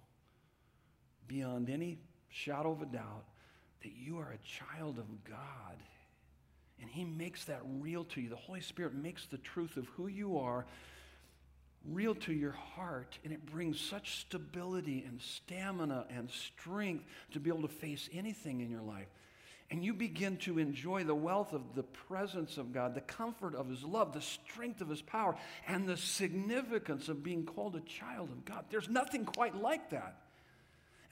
[1.27, 1.97] beyond any
[2.29, 3.25] shadow of a doubt
[3.81, 5.77] that you are a child of God.
[6.79, 8.29] And he makes that real to you.
[8.29, 10.65] The Holy Spirit makes the truth of who you are
[11.87, 17.49] real to your heart, and it brings such stability and stamina and strength to be
[17.49, 19.07] able to face anything in your life
[19.71, 23.67] and you begin to enjoy the wealth of the presence of God, the comfort of
[23.67, 25.35] His love, the strength of His power,
[25.67, 28.65] and the significance of being called a child of God.
[28.69, 30.17] There's nothing quite like that.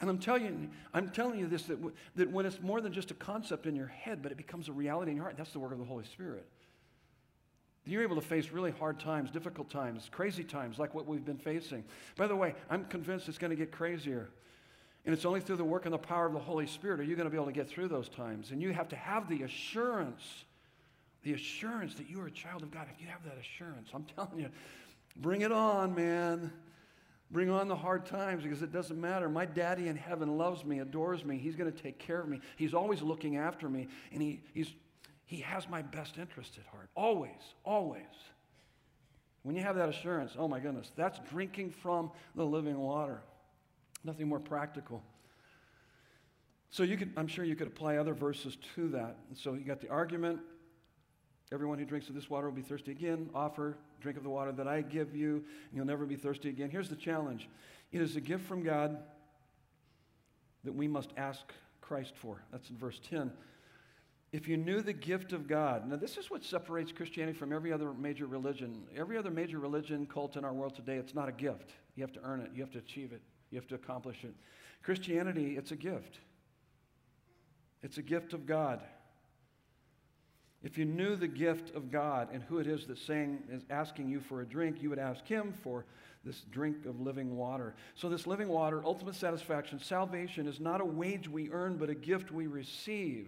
[0.01, 2.93] And I'm telling you, I'm telling you this that, w- that when it's more than
[2.93, 5.53] just a concept in your head, but it becomes a reality in your heart, that's
[5.53, 6.45] the work of the Holy Spirit.
[7.85, 11.37] You're able to face really hard times, difficult times, crazy times like what we've been
[11.37, 11.83] facing.
[12.17, 14.29] By the way, I'm convinced it's going to get crazier.
[15.05, 17.15] And it's only through the work and the power of the Holy Spirit are you
[17.15, 18.51] going to be able to get through those times.
[18.51, 20.45] And you have to have the assurance,
[21.23, 22.87] the assurance that you are a child of God.
[22.93, 24.49] If you have that assurance, I'm telling you,
[25.17, 26.51] bring it on, man.
[27.31, 29.27] Bring on the hard times because it doesn't matter.
[29.27, 31.37] My daddy in heaven loves me, adores me.
[31.37, 32.39] He's going to take care of me.
[32.57, 34.71] He's always looking after me, and he, he's,
[35.25, 36.89] he has my best interest at heart.
[36.95, 37.31] Always,
[37.65, 38.03] always.
[39.41, 43.23] When you have that assurance, oh my goodness, that's drinking from the living water.
[44.03, 45.03] Nothing more practical.
[46.69, 49.17] So you could, I'm sure you could apply other verses to that.
[49.29, 50.39] And so you got the argument.
[51.51, 53.29] Everyone who drinks of this water will be thirsty again.
[53.35, 56.71] Offer, drink of the water that I give you, and you'll never be thirsty again.
[56.71, 57.47] Here's the challenge
[57.91, 58.97] it is a gift from God
[60.63, 61.41] that we must ask
[61.79, 62.41] Christ for.
[62.51, 63.31] That's in verse 10.
[64.31, 67.71] If you knew the gift of God, now this is what separates Christianity from every
[67.71, 68.81] other major religion.
[68.97, 71.69] Every other major religion, cult in our world today, it's not a gift.
[71.95, 73.21] You have to earn it, you have to achieve it.
[73.53, 74.33] You have to accomplish it.
[74.81, 76.17] Christianity, it's a gift.
[77.83, 78.81] It's a gift of God.
[80.63, 84.09] If you knew the gift of God and who it is that's saying is asking
[84.09, 85.85] you for a drink, you would ask him for
[86.25, 87.75] this drink of living water.
[87.93, 91.95] So this living water, ultimate satisfaction, salvation is not a wage we earn, but a
[91.95, 93.27] gift we receive.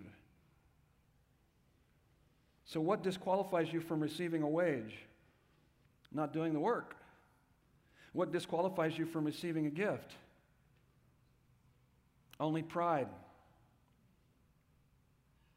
[2.64, 4.96] So what disqualifies you from receiving a wage?
[6.12, 6.96] Not doing the work.
[8.16, 10.14] What disqualifies you from receiving a gift?
[12.40, 13.10] Only pride.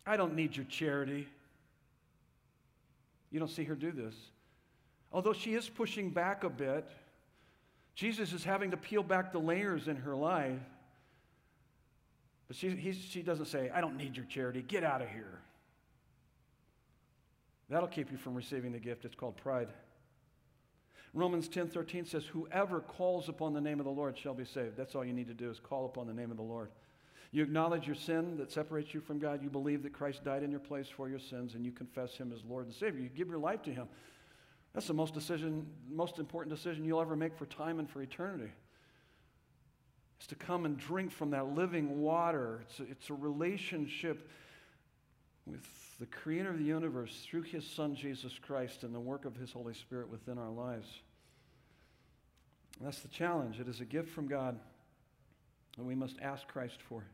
[0.04, 1.28] I don't need your charity.
[3.30, 4.14] You don't see her do this.
[5.12, 6.84] Although she is pushing back a bit,
[7.94, 10.58] Jesus is having to peel back the layers in her life.
[12.48, 14.64] But she, she doesn't say, I don't need your charity.
[14.66, 15.38] Get out of here.
[17.70, 19.04] That'll keep you from receiving the gift.
[19.04, 19.68] It's called pride.
[21.14, 24.76] Romans 10 13 says, Whoever calls upon the name of the Lord shall be saved.
[24.76, 26.70] That's all you need to do is call upon the name of the Lord.
[27.30, 29.42] You acknowledge your sin that separates you from God.
[29.42, 32.32] You believe that Christ died in your place for your sins, and you confess Him
[32.32, 33.00] as Lord and Savior.
[33.00, 33.86] You give your life to Him.
[34.74, 38.50] That's the most decision, most important decision you'll ever make for time and for eternity.
[40.18, 42.60] It's to come and drink from that living water.
[42.62, 44.28] It's a, it's a relationship
[45.46, 45.66] with
[45.98, 49.52] the creator of the universe through his son Jesus Christ and the work of his
[49.52, 50.88] Holy Spirit within our lives.
[52.78, 53.58] And that's the challenge.
[53.58, 54.58] It is a gift from God,
[55.76, 57.04] and we must ask Christ for.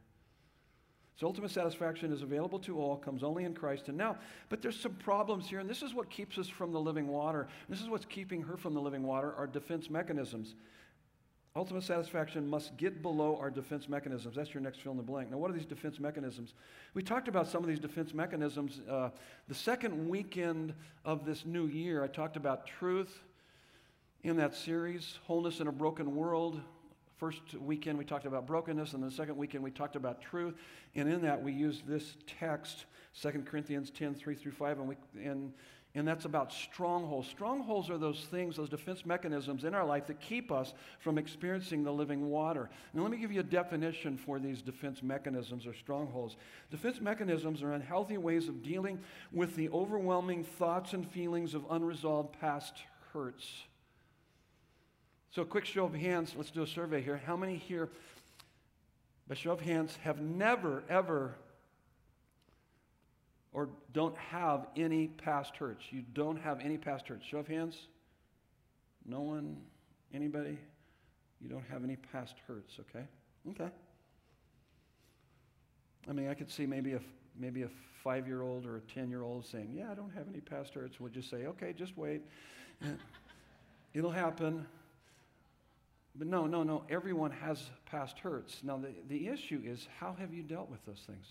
[1.17, 3.89] So ultimate satisfaction is available to all, comes only in Christ.
[3.89, 4.17] And now,
[4.49, 7.47] but there's some problems here, and this is what keeps us from the living water.
[7.69, 10.57] This is what's keeping her from the living water, our defense mechanisms.
[11.57, 14.35] Ultimate satisfaction must get below our defense mechanisms.
[14.35, 15.31] That's your next fill in the blank.
[15.31, 16.53] Now, what are these defense mechanisms?
[16.95, 18.81] We talked about some of these defense mechanisms.
[18.91, 19.11] Uh,
[19.47, 23.21] the second weekend of this new year, I talked about truth
[24.25, 26.61] in that series, Wholeness in a Broken World.
[27.19, 30.55] First weekend, we talked about brokenness, and the second weekend, we talked about truth.
[30.97, 32.87] And in that, we used this text,
[33.23, 35.53] 2 Corinthians 10 3 through 5, and, we, and
[35.97, 37.29] and that's about strongholds.
[37.29, 41.85] Strongholds are those things, those defense mechanisms in our life that keep us from experiencing
[41.85, 42.69] the living water.
[42.93, 46.37] Now, let me give you a definition for these defense mechanisms or strongholds.
[46.73, 48.99] Defense mechanisms are unhealthy ways of dealing
[49.33, 52.75] with the overwhelming thoughts and feelings of unresolved past
[53.13, 53.49] hurts.
[55.31, 57.21] So, a quick show of hands, let's do a survey here.
[57.25, 57.89] How many here,
[59.29, 61.37] by show of hands, have never, ever
[63.55, 65.85] or don't have any past hurts?
[65.91, 67.25] You don't have any past hurts.
[67.25, 67.79] Show of hands.
[69.07, 69.57] No one?
[70.13, 70.59] Anybody?
[71.41, 73.05] You don't have any past hurts, okay?
[73.51, 73.71] Okay.
[76.09, 77.01] I mean, I could see maybe a,
[77.39, 77.69] maybe a
[78.03, 80.75] five year old or a 10 year old saying, Yeah, I don't have any past
[80.75, 80.99] hurts.
[80.99, 82.23] We'll just say, Okay, just wait.
[83.95, 84.67] It'll happen.
[86.17, 86.85] But no, no, no.
[86.91, 88.61] Everyone has past hurts.
[88.63, 91.27] Now, the, the issue is how have you dealt with those things?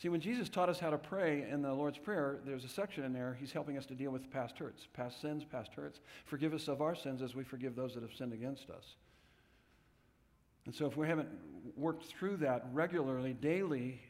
[0.00, 3.02] See, when Jesus taught us how to pray in the Lord's Prayer, there's a section
[3.02, 5.98] in there, he's helping us to deal with past hurts, past sins, past hurts.
[6.24, 8.94] Forgive us of our sins as we forgive those that have sinned against us.
[10.66, 11.28] And so, if we haven't
[11.76, 14.00] worked through that regularly, daily,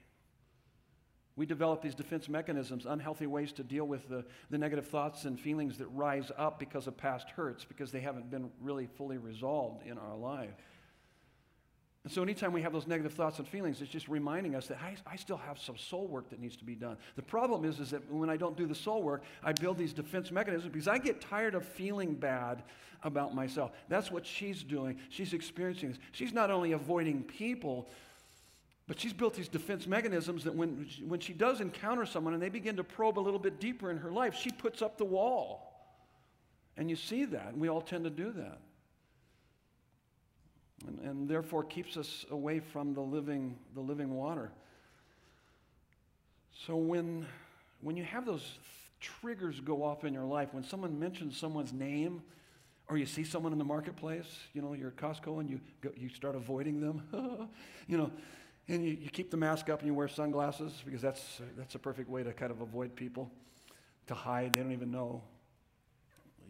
[1.37, 5.40] we develop these defense mechanisms, unhealthy ways to deal with the, the negative thoughts and
[5.40, 9.87] feelings that rise up because of past hurts, because they haven't been really fully resolved
[9.87, 10.51] in our life.
[12.09, 14.79] And so, anytime we have those negative thoughts and feelings, it's just reminding us that
[14.83, 16.97] I, I, still have some soul work that needs to be done.
[17.16, 19.92] The problem is, is that when I don't do the soul work, I build these
[19.92, 22.62] defense mechanisms because I get tired of feeling bad
[23.03, 23.73] about myself.
[23.90, 24.99] That's what she's doing.
[25.11, 25.99] She's experiencing this.
[26.12, 27.90] She's not only avoiding people,
[28.87, 32.49] but she's built these defense mechanisms that when, when she does encounter someone and they
[32.49, 35.75] begin to probe a little bit deeper in her life, she puts up the wall.
[36.75, 38.61] And you see that, and we all tend to do that
[40.87, 44.51] and, and therefore keeps us away from the living, the living water.
[46.67, 47.27] So when,
[47.81, 48.59] when you have those
[49.01, 52.23] triggers go off in your life, when someone mentions someone's name,
[52.88, 55.91] or you see someone in the marketplace, you know, you're at Costco and you, go,
[55.97, 57.03] you start avoiding them,
[57.87, 58.11] you know,
[58.67, 61.79] and you, you keep the mask up and you wear sunglasses because that's, that's a
[61.79, 63.31] perfect way to kind of avoid people,
[64.07, 64.55] to hide.
[64.55, 65.23] They don't even know.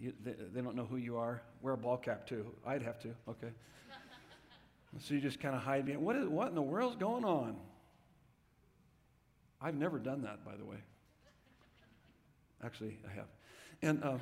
[0.01, 1.43] You, they, they don't know who you are.
[1.61, 2.47] Wear a ball cap too.
[2.65, 3.51] I'd have to, okay.
[5.01, 6.05] So you just kind of hide behind.
[6.05, 7.57] What, is, what in the world's going on?
[9.61, 10.77] I've never done that, by the way.
[12.65, 13.27] Actually, I have.
[13.83, 14.19] And, uh,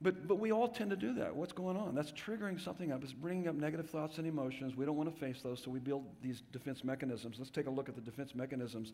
[0.00, 1.34] but, but we all tend to do that.
[1.34, 1.94] What's going on?
[1.94, 3.02] That's triggering something up.
[3.02, 4.76] It's bringing up negative thoughts and emotions.
[4.76, 7.36] We don't want to face those, so we build these defense mechanisms.
[7.38, 8.92] Let's take a look at the defense mechanisms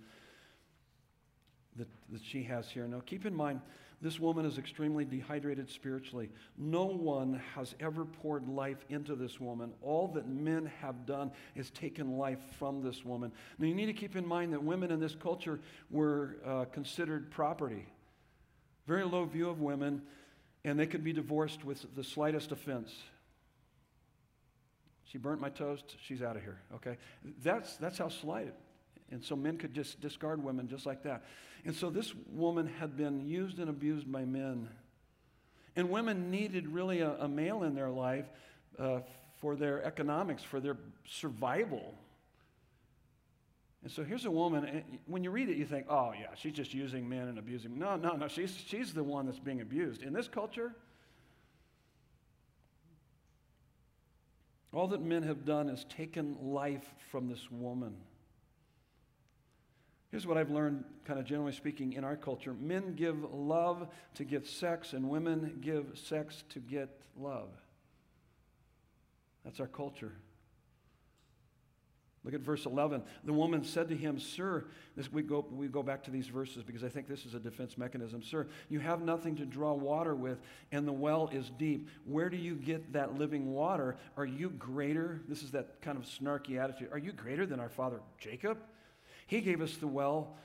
[1.77, 2.87] that, that she has here.
[2.87, 3.61] Now, keep in mind,
[4.01, 6.31] this woman is extremely dehydrated spiritually.
[6.57, 9.73] No one has ever poured life into this woman.
[9.83, 13.33] All that men have done is taken life from this woman.
[13.59, 15.59] Now, you need to keep in mind that women in this culture
[15.91, 17.87] were uh, considered property.
[18.87, 20.03] Very low view of women,
[20.65, 22.95] and they could be divorced with the slightest offense.
[25.03, 26.99] She burnt my toast, she's out of here, okay?
[27.43, 28.53] That's, that's how slighted.
[29.11, 31.25] And so men could just discard women just like that.
[31.65, 34.69] And so this woman had been used and abused by men.
[35.77, 38.27] And women needed really a, a male in their life
[38.79, 39.01] uh,
[39.41, 41.95] for their economics, for their survival.
[43.83, 46.75] And so here's a woman, when you read it, you think, oh, yeah, she's just
[46.75, 47.79] using men and abusing.
[47.79, 50.03] No, no, no, she's, she's the one that's being abused.
[50.03, 50.75] In this culture,
[54.73, 57.95] all that men have done is taken life from this woman.
[60.11, 64.25] Here's what I've learned, kind of generally speaking, in our culture men give love to
[64.25, 67.49] get sex, and women give sex to get love.
[69.45, 70.13] That's our culture.
[72.25, 73.03] Look at verse 11.
[73.25, 76.63] The woman said to him, Sir, this, we, go, we go back to these verses
[76.63, 78.23] because I think this is a defense mechanism.
[78.23, 80.39] Sir, you have nothing to draw water with,
[80.73, 81.89] and the well is deep.
[82.05, 83.97] Where do you get that living water?
[84.17, 85.23] Are you greater?
[85.29, 86.89] This is that kind of snarky attitude.
[86.93, 88.59] Are you greater than our father Jacob?
[89.29, 90.37] He gave us the well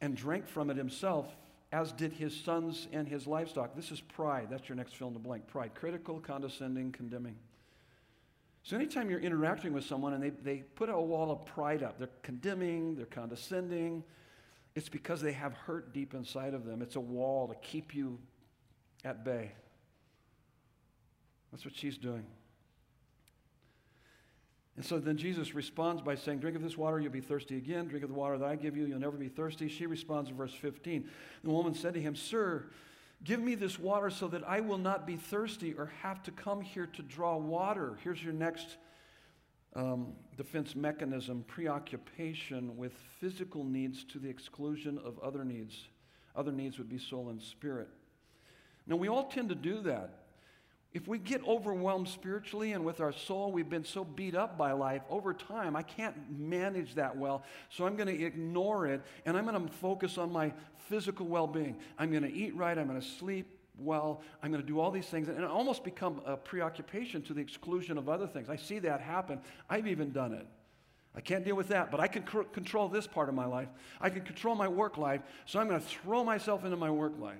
[0.00, 1.26] and drank from it himself,
[1.72, 3.74] as did his sons and his livestock.
[3.74, 4.46] This is pride.
[4.50, 5.48] That's your next fill in the blank.
[5.48, 5.72] Pride.
[5.74, 7.34] Critical, condescending, condemning.
[8.62, 11.98] So anytime you're interacting with someone and they, they put a wall of pride up,
[11.98, 14.04] they're condemning, they're condescending,
[14.76, 16.82] it's because they have hurt deep inside of them.
[16.82, 18.18] It's a wall to keep you
[19.04, 19.52] at bay.
[21.50, 22.24] That's what she's doing.
[24.76, 27.86] And so then Jesus responds by saying, Drink of this water, you'll be thirsty again.
[27.86, 29.68] Drink of the water that I give you, you'll never be thirsty.
[29.68, 31.08] She responds in verse 15.
[31.44, 32.66] The woman said to him, Sir,
[33.22, 36.60] give me this water so that I will not be thirsty or have to come
[36.60, 37.98] here to draw water.
[38.02, 38.76] Here's your next
[39.76, 45.88] um, defense mechanism preoccupation with physical needs to the exclusion of other needs.
[46.34, 47.88] Other needs would be soul and spirit.
[48.86, 50.23] Now, we all tend to do that.
[50.94, 54.70] If we get overwhelmed spiritually and with our soul, we've been so beat up by
[54.70, 57.42] life, over time, I can't manage that well.
[57.68, 60.52] So I'm going to ignore it and I'm going to focus on my
[60.88, 61.76] physical well being.
[61.98, 64.92] I'm going to eat right, I'm going to sleep well, I'm going to do all
[64.92, 65.28] these things.
[65.28, 68.48] And it almost become a preoccupation to the exclusion of other things.
[68.48, 69.40] I see that happen.
[69.68, 70.46] I've even done it.
[71.16, 73.68] I can't deal with that, but I can cr- control this part of my life.
[74.00, 77.14] I can control my work life, so I'm going to throw myself into my work
[77.18, 77.38] life.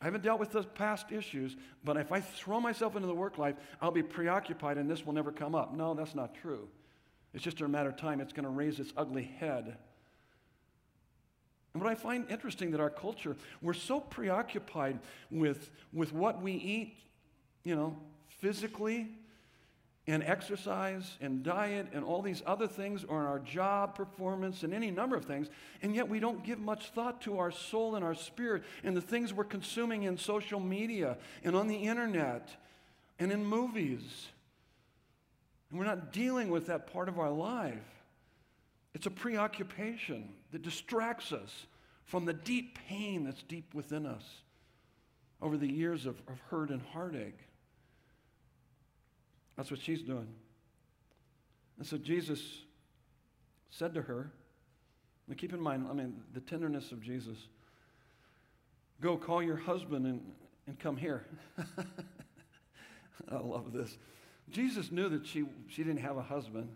[0.00, 3.38] I haven't dealt with those past issues, but if I throw myself into the work
[3.38, 5.74] life, I'll be preoccupied and this will never come up.
[5.74, 6.68] No, that's not true.
[7.32, 8.20] It's just a matter of time.
[8.20, 9.76] It's going to raise its ugly head.
[11.72, 14.98] And what I find interesting that our culture, we're so preoccupied
[15.30, 16.96] with, with what we eat,
[17.64, 17.96] you know,
[18.28, 19.08] physically,
[20.06, 24.72] and exercise and diet and all these other things, or in our job performance and
[24.72, 25.48] any number of things,
[25.82, 29.00] and yet we don't give much thought to our soul and our spirit and the
[29.00, 32.48] things we're consuming in social media and on the internet
[33.18, 34.28] and in movies.
[35.70, 37.74] And we're not dealing with that part of our life.
[38.94, 41.66] It's a preoccupation that distracts us
[42.04, 44.24] from the deep pain that's deep within us
[45.42, 47.38] over the years of, of hurt and heartache.
[49.56, 50.28] That's what she's doing.
[51.78, 52.40] And so Jesus
[53.70, 54.32] said to her,
[55.28, 57.36] now keep in mind, I mean, the tenderness of Jesus.
[59.00, 60.20] Go call your husband and,
[60.66, 61.24] and come here.
[63.30, 63.96] I love this.
[64.50, 66.68] Jesus knew that she, she didn't have a husband.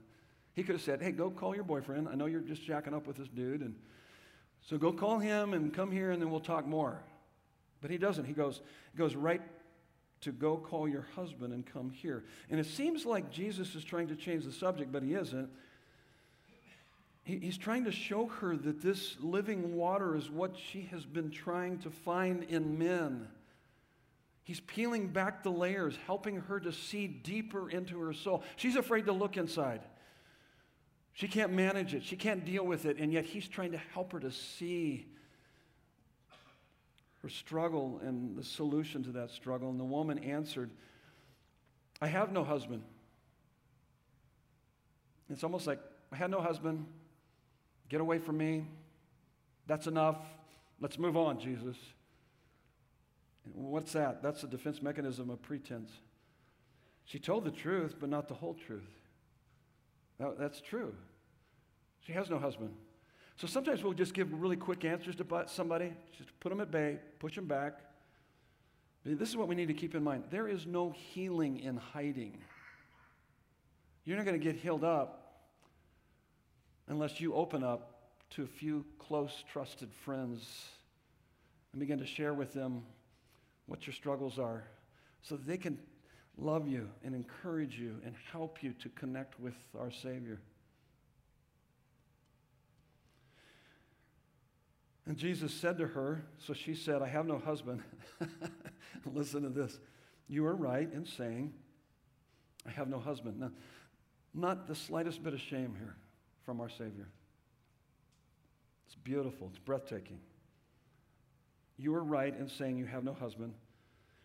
[0.54, 2.08] He could have said, Hey, go call your boyfriend.
[2.08, 3.60] I know you're just jacking up with this dude.
[3.60, 3.76] And
[4.62, 7.00] so go call him and come here and then we'll talk more.
[7.80, 8.24] But he doesn't.
[8.24, 8.60] He goes,
[8.96, 9.40] goes right
[10.22, 12.24] to go call your husband and come here.
[12.50, 15.48] And it seems like Jesus is trying to change the subject, but he isn't.
[17.22, 21.78] He's trying to show her that this living water is what she has been trying
[21.80, 23.28] to find in men.
[24.42, 28.42] He's peeling back the layers, helping her to see deeper into her soul.
[28.56, 29.82] She's afraid to look inside.
[31.12, 34.12] She can't manage it, she can't deal with it, and yet he's trying to help
[34.12, 35.06] her to see
[37.22, 39.70] her struggle and the solution to that struggle.
[39.70, 40.70] And the woman answered,
[42.00, 42.82] I have no husband.
[45.28, 45.80] It's almost like,
[46.12, 46.86] I had no husband.
[47.88, 48.66] Get away from me.
[49.66, 50.18] That's enough.
[50.80, 51.76] Let's move on, Jesus.
[53.52, 54.22] What's that?
[54.22, 55.90] That's a defense mechanism of pretense.
[57.04, 58.88] She told the truth, but not the whole truth.
[60.38, 60.94] that's true.
[62.06, 62.70] She has no husband.
[63.40, 66.98] So sometimes we'll just give really quick answers to somebody, just put them at bay,
[67.18, 67.80] push them back.
[69.02, 72.36] This is what we need to keep in mind there is no healing in hiding.
[74.04, 75.46] You're not going to get healed up
[76.88, 80.68] unless you open up to a few close, trusted friends
[81.72, 82.82] and begin to share with them
[83.64, 84.64] what your struggles are
[85.22, 85.78] so that they can
[86.36, 90.42] love you and encourage you and help you to connect with our Savior.
[95.06, 97.82] And Jesus said to her, so she said, I have no husband.
[99.06, 99.78] Listen to this.
[100.28, 101.52] You are right in saying,
[102.66, 103.40] I have no husband.
[103.40, 103.50] Now,
[104.34, 105.96] not the slightest bit of shame here
[106.44, 107.08] from our Savior.
[108.86, 110.20] It's beautiful, it's breathtaking.
[111.76, 113.54] You are right in saying you have no husband,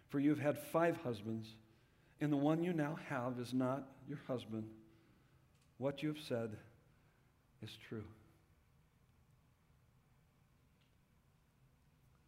[0.09, 1.47] for you have had five husbands,
[2.19, 4.65] and the one you now have is not your husband.
[5.77, 6.51] What you have said
[7.61, 8.03] is true.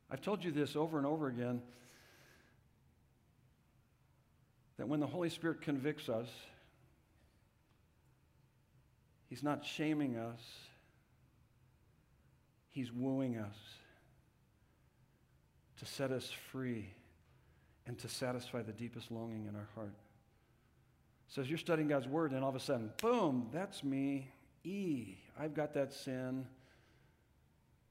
[0.10, 1.62] I've told you this over and over again
[4.78, 6.28] that when the Holy Spirit convicts us,
[9.30, 10.42] He's not shaming us,
[12.70, 13.58] He's wooing us
[15.80, 16.90] to set us free
[17.86, 19.94] and to satisfy the deepest longing in our heart.
[21.28, 24.30] So as you're studying God's Word, and all of a sudden, boom, that's me.
[24.64, 26.46] E, I've got that sin.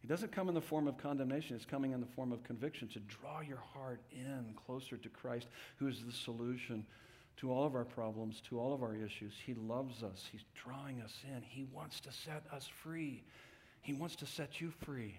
[0.07, 2.87] It doesn't come in the form of condemnation, it's coming in the form of conviction
[2.91, 5.49] to draw your heart in closer to Christ,
[5.79, 6.87] who is the solution
[7.39, 9.33] to all of our problems, to all of our issues.
[9.45, 11.43] He loves us, He's drawing us in.
[11.43, 13.25] He wants to set us free,
[13.81, 15.17] He wants to set you free.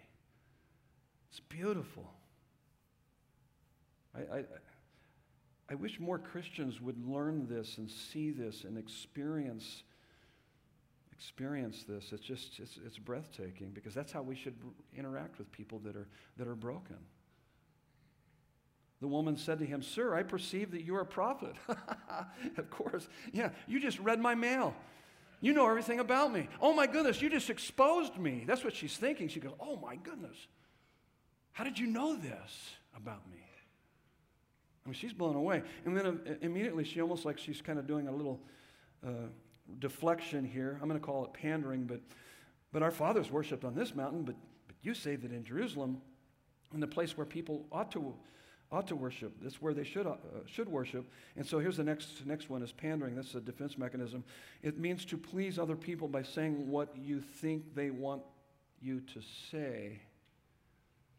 [1.31, 2.09] It's beautiful.
[4.15, 4.43] I, I,
[5.69, 9.83] I wish more Christians would learn this and see this and experience
[11.17, 12.11] experience this.
[12.11, 14.55] It's just it's, it's breathtaking because that's how we should
[14.95, 16.07] interact with people that are
[16.37, 16.97] that are broken.
[18.99, 21.55] The woman said to him, Sir, I perceive that you are a prophet.
[22.57, 23.07] of course.
[23.31, 24.75] Yeah, you just read my mail.
[25.39, 26.49] You know everything about me.
[26.59, 28.43] Oh my goodness, you just exposed me.
[28.47, 29.27] That's what she's thinking.
[29.27, 30.35] She goes, Oh my goodness.
[31.51, 33.43] How did you know this about me?
[34.85, 35.63] I mean, she's blown away.
[35.85, 38.39] And then uh, immediately, she almost like she's kind of doing a little
[39.05, 39.27] uh,
[39.79, 40.77] deflection here.
[40.81, 42.01] I'm going to call it pandering, but,
[42.71, 44.35] but our fathers worshiped on this mountain, but,
[44.67, 46.01] but you say that in Jerusalem,
[46.73, 48.13] in the place where people ought to,
[48.71, 50.15] ought to worship, that's where they should, uh,
[50.45, 51.09] should worship.
[51.35, 53.15] And so here's the next, next one is pandering.
[53.15, 54.23] That's a defense mechanism.
[54.61, 58.21] It means to please other people by saying what you think they want
[58.81, 60.01] you to say.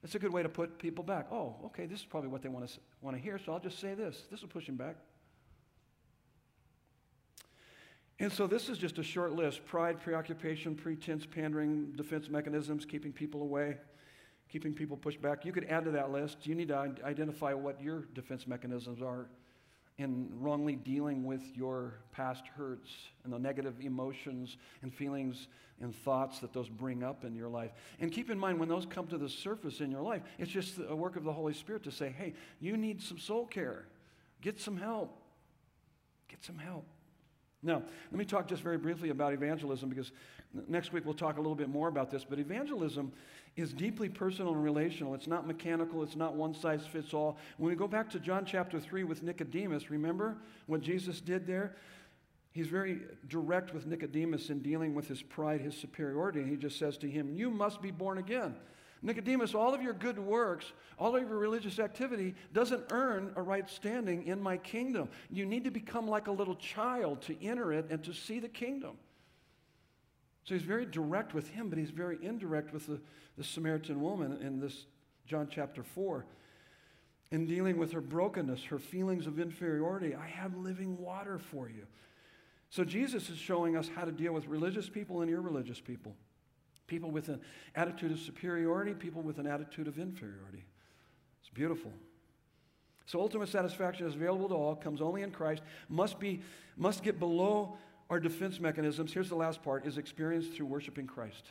[0.03, 1.27] It's a good way to put people back.
[1.33, 3.81] Oh, okay, this is probably what they want to, want to hear, so I'll just
[3.81, 4.25] say this.
[4.31, 4.97] This will push them back.
[8.21, 13.13] And so this is just a short list pride, preoccupation, pretense, pandering, defense mechanisms, keeping
[13.13, 13.77] people away,
[14.49, 15.45] keeping people pushed back.
[15.45, 16.47] You could add to that list.
[16.47, 19.29] You need to identify what your defense mechanisms are
[19.99, 22.91] in wrongly dealing with your past hurts
[23.25, 25.49] and the negative emotions and feelings
[25.81, 27.73] and thoughts that those bring up in your life.
[28.01, 30.79] And keep in mind, when those come to the surface in your life, it's just
[30.89, 33.87] a work of the Holy Spirit to say, hey, you need some soul care.
[34.41, 35.21] Get some help.
[36.29, 36.87] Get some help.
[37.63, 40.13] Now, let me talk just very briefly about evangelism because
[40.69, 42.25] next week we'll talk a little bit more about this.
[42.25, 43.13] But evangelism
[43.57, 45.15] is deeply personal and relational.
[45.15, 47.37] It's not mechanical, it's not one size fits all.
[47.57, 50.37] When we go back to John chapter 3 with Nicodemus, remember
[50.67, 51.75] what Jesus did there?
[52.53, 56.41] He's very direct with Nicodemus in dealing with his pride, his superiority.
[56.41, 58.55] And he just says to him, You must be born again.
[59.03, 63.69] Nicodemus, all of your good works, all of your religious activity doesn't earn a right
[63.69, 65.09] standing in my kingdom.
[65.31, 68.49] You need to become like a little child to enter it and to see the
[68.49, 68.97] kingdom.
[70.45, 73.01] So he's very direct with him, but he's very indirect with the,
[73.37, 74.87] the Samaritan woman in this
[75.27, 76.25] John chapter 4.
[77.31, 81.87] In dealing with her brokenness, her feelings of inferiority, I have living water for you.
[82.71, 86.15] So Jesus is showing us how to deal with religious people and irreligious people
[86.89, 87.41] people with an
[87.77, 90.65] attitude of superiority, people with an attitude of inferiority.
[91.41, 91.93] It's beautiful.
[93.07, 96.43] So ultimate satisfaction is available to all, comes only in Christ, must be
[96.77, 97.79] must get below
[98.11, 99.13] our defense mechanisms.
[99.13, 101.45] Here's the last part is experienced through worshiping Christ.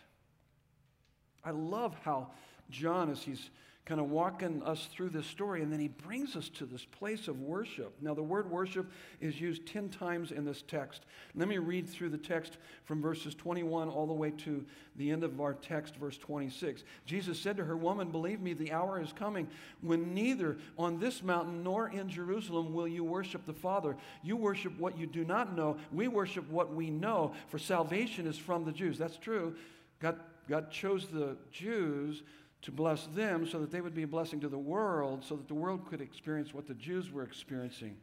[1.43, 2.31] I love how
[2.69, 3.49] John, as he's
[3.87, 7.29] kind of walking us through this story, and then he brings us to this place
[7.29, 7.95] of worship.
[8.01, 11.05] Now, the word worship is used 10 times in this text.
[11.35, 14.65] Let me read through the text from verses 21 all the way to
[14.97, 16.83] the end of our text, verse 26.
[17.05, 19.47] Jesus said to her, Woman, believe me, the hour is coming
[19.79, 23.95] when neither on this mountain nor in Jerusalem will you worship the Father.
[24.21, 25.77] You worship what you do not know.
[25.93, 28.97] We worship what we know, for salvation is from the Jews.
[28.97, 29.55] That's true.
[30.01, 32.23] God God chose the Jews
[32.67, 35.47] to bless them so that they would be a blessing to the world, so that
[35.47, 37.95] the world could experience what the Jews were experiencing.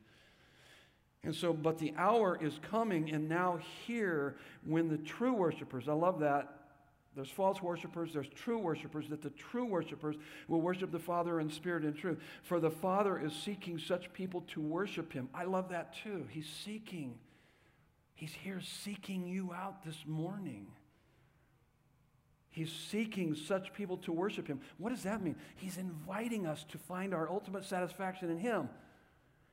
[1.23, 5.93] And so, but the hour is coming, and now here, when the true worshipers, I
[5.93, 6.61] love that.
[7.15, 10.17] There's false worshipers, there's true worshipers, that the true worshipers
[10.49, 12.19] will worship the Father in spirit and truth.
[12.43, 15.29] For the Father is seeking such people to worship Him.
[15.35, 16.27] I love that too.
[16.31, 17.17] He's seeking,
[18.15, 20.69] He's here seeking you out this morning.
[22.55, 24.61] He's seeking such people to worship Him.
[24.79, 25.35] What does that mean?
[25.57, 28.69] He's inviting us to find our ultimate satisfaction in Him.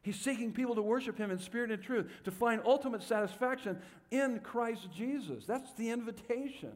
[0.04, 3.80] He's seeking people to worship Him in spirit and truth, to find ultimate satisfaction
[4.12, 5.48] in Christ Jesus.
[5.48, 6.74] That's the invitation.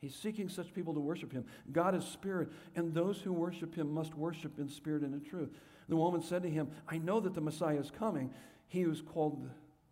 [0.00, 1.44] He's seeking such people to worship Him.
[1.70, 5.50] God is spirit, and those who worship Him must worship in spirit and in truth.
[5.90, 8.30] The woman said to him, I know that the Messiah is coming,
[8.66, 9.46] he who's called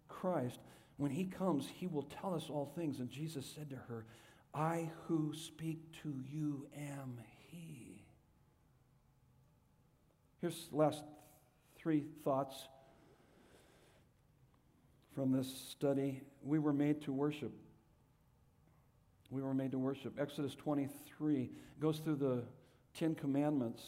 [0.09, 0.61] Christ.
[1.01, 2.99] When he comes, he will tell us all things.
[2.99, 4.05] And Jesus said to her,
[4.53, 8.05] I who speak to you am he.
[10.43, 11.03] Here's the last
[11.79, 12.69] three thoughts
[15.15, 16.21] from this study.
[16.45, 17.53] We were made to worship.
[19.31, 20.19] We were made to worship.
[20.21, 22.43] Exodus 23 goes through the
[22.93, 23.83] Ten Commandments.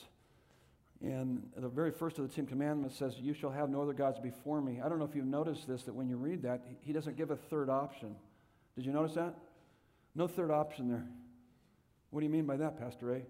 [1.03, 4.21] And the very first of the Ten Commandments says, You shall have no other gods
[4.21, 4.81] before me.
[4.85, 7.31] I don't know if you've noticed this, that when you read that, he doesn't give
[7.33, 8.15] a third option.
[8.77, 9.35] Did you notice that?
[10.15, 11.05] No third option there.
[12.11, 13.23] What do you mean by that, Pastor A?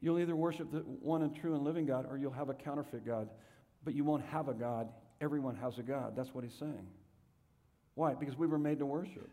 [0.00, 3.04] You'll either worship the one and true and living God or you'll have a counterfeit
[3.04, 3.28] God.
[3.84, 4.88] But you won't have a God.
[5.20, 6.14] Everyone has a God.
[6.14, 6.86] That's what he's saying.
[7.94, 8.14] Why?
[8.14, 9.28] Because we were made to worship.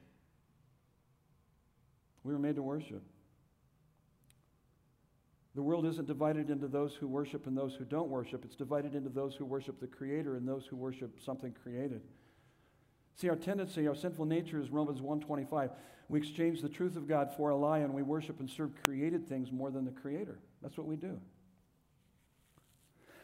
[2.23, 3.03] We were made to worship.
[5.55, 8.43] The world isn't divided into those who worship and those who don't worship.
[8.43, 12.01] It's divided into those who worship the Creator and those who worship something created.
[13.15, 15.71] See, our tendency, our sinful nature is Romans 1.25.
[16.09, 19.27] We exchange the truth of God for a lie and we worship and serve created
[19.29, 20.39] things more than the Creator.
[20.61, 21.21] That's what we do.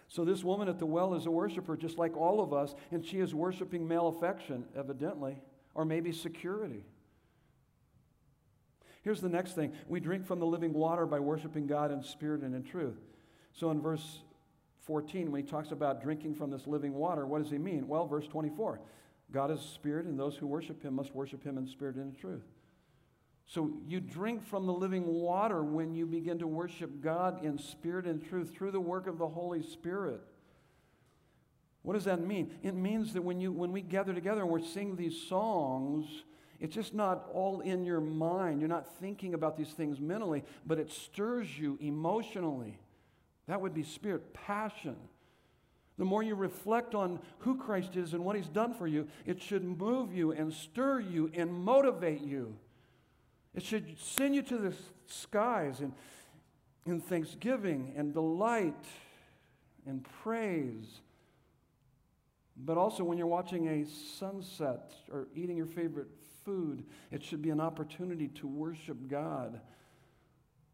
[0.07, 3.05] So, this woman at the well is a worshiper just like all of us, and
[3.05, 5.37] she is worshiping male affection, evidently,
[5.73, 6.83] or maybe security.
[9.01, 12.41] Here's the next thing we drink from the living water by worshiping God in spirit
[12.41, 12.97] and in truth.
[13.53, 14.19] So, in verse
[14.81, 17.87] 14, when he talks about drinking from this living water, what does he mean?
[17.87, 18.79] Well, verse 24
[19.31, 22.19] God is spirit, and those who worship him must worship him in spirit and in
[22.19, 22.43] truth.
[23.47, 28.05] So you drink from the living water when you begin to worship God in spirit
[28.05, 30.21] and truth through the work of the Holy Spirit.
[31.83, 32.51] What does that mean?
[32.63, 36.05] It means that when, you, when we gather together and we're singing these songs,
[36.61, 38.61] it's just not all in your mind.
[38.61, 42.77] You're not thinking about these things mentally, but it stirs you emotionally.
[43.47, 44.95] That would be spirit, passion.
[45.97, 49.41] The more you reflect on who Christ is and what he's done for you, it
[49.41, 52.55] should move you and stir you and motivate you.
[53.55, 54.73] It should send you to the
[55.07, 55.93] skies in,
[56.85, 58.85] in thanksgiving and delight
[59.87, 61.01] and praise.
[62.55, 63.85] But also, when you're watching a
[64.17, 66.07] sunset or eating your favorite
[66.43, 69.59] food, it should be an opportunity to worship God,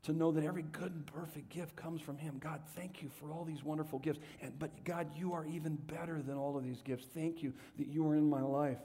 [0.04, 2.38] to know that every good and perfect gift comes from Him.
[2.40, 4.20] God, thank you for all these wonderful gifts.
[4.42, 7.06] And, but God, you are even better than all of these gifts.
[7.14, 8.80] Thank you that you are in my life.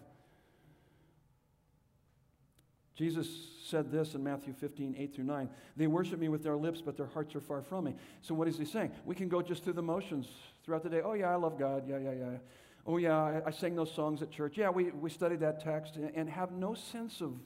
[2.95, 3.29] Jesus
[3.65, 5.49] said this in Matthew 15, 8 through 9.
[5.77, 7.95] They worship me with their lips, but their hearts are far from me.
[8.21, 8.93] So, what is he saying?
[9.07, 10.29] We can go just through the motions
[10.63, 11.01] throughout the day.
[11.03, 11.85] Oh, yeah, I love God.
[11.89, 12.39] Yeah, yeah, yeah.
[12.87, 14.57] Oh, yeah, I, I sang those songs at church.
[14.57, 17.39] Yeah, we, we studied that text and, and have no sense of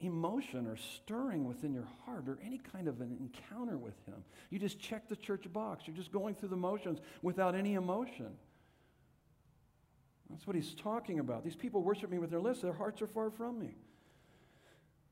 [0.00, 4.24] emotion or stirring within your heart or any kind of an encounter with Him.
[4.50, 5.84] You just check the church box.
[5.86, 8.30] You're just going through the motions without any emotion.
[10.30, 11.44] That's what he's talking about.
[11.44, 13.74] These people worship me with their lips, their hearts are far from me.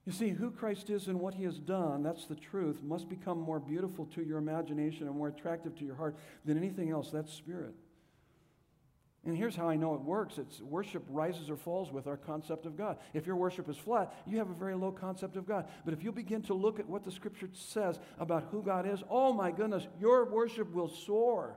[0.06, 3.38] You see, who Christ is and what he has done, that's the truth, must become
[3.38, 7.10] more beautiful to your imagination and more attractive to your heart than anything else.
[7.10, 7.74] That's spirit.
[9.26, 12.64] And here's how I know it works it's worship rises or falls with our concept
[12.64, 12.96] of God.
[13.12, 15.68] If your worship is flat, you have a very low concept of God.
[15.84, 19.02] But if you begin to look at what the scripture says about who God is,
[19.10, 21.56] oh my goodness, your worship will soar.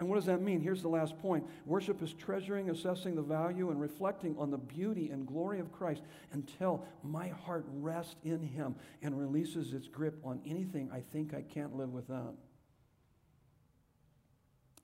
[0.00, 0.60] And what does that mean?
[0.60, 5.10] Here's the last point worship is treasuring, assessing the value, and reflecting on the beauty
[5.10, 6.02] and glory of Christ
[6.32, 11.42] until my heart rests in Him and releases its grip on anything I think I
[11.42, 12.34] can't live without.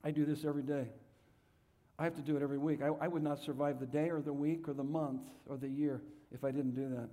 [0.03, 0.87] I do this every day.
[2.01, 2.79] I have to do it every week.
[2.81, 5.67] I, I would not survive the day or the week or the month or the
[5.67, 7.09] year if I didn't do that.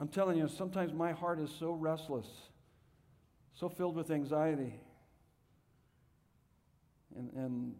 [0.00, 2.26] I'm telling you, sometimes my heart is so restless,
[3.54, 4.80] so filled with anxiety
[7.16, 7.74] and, and,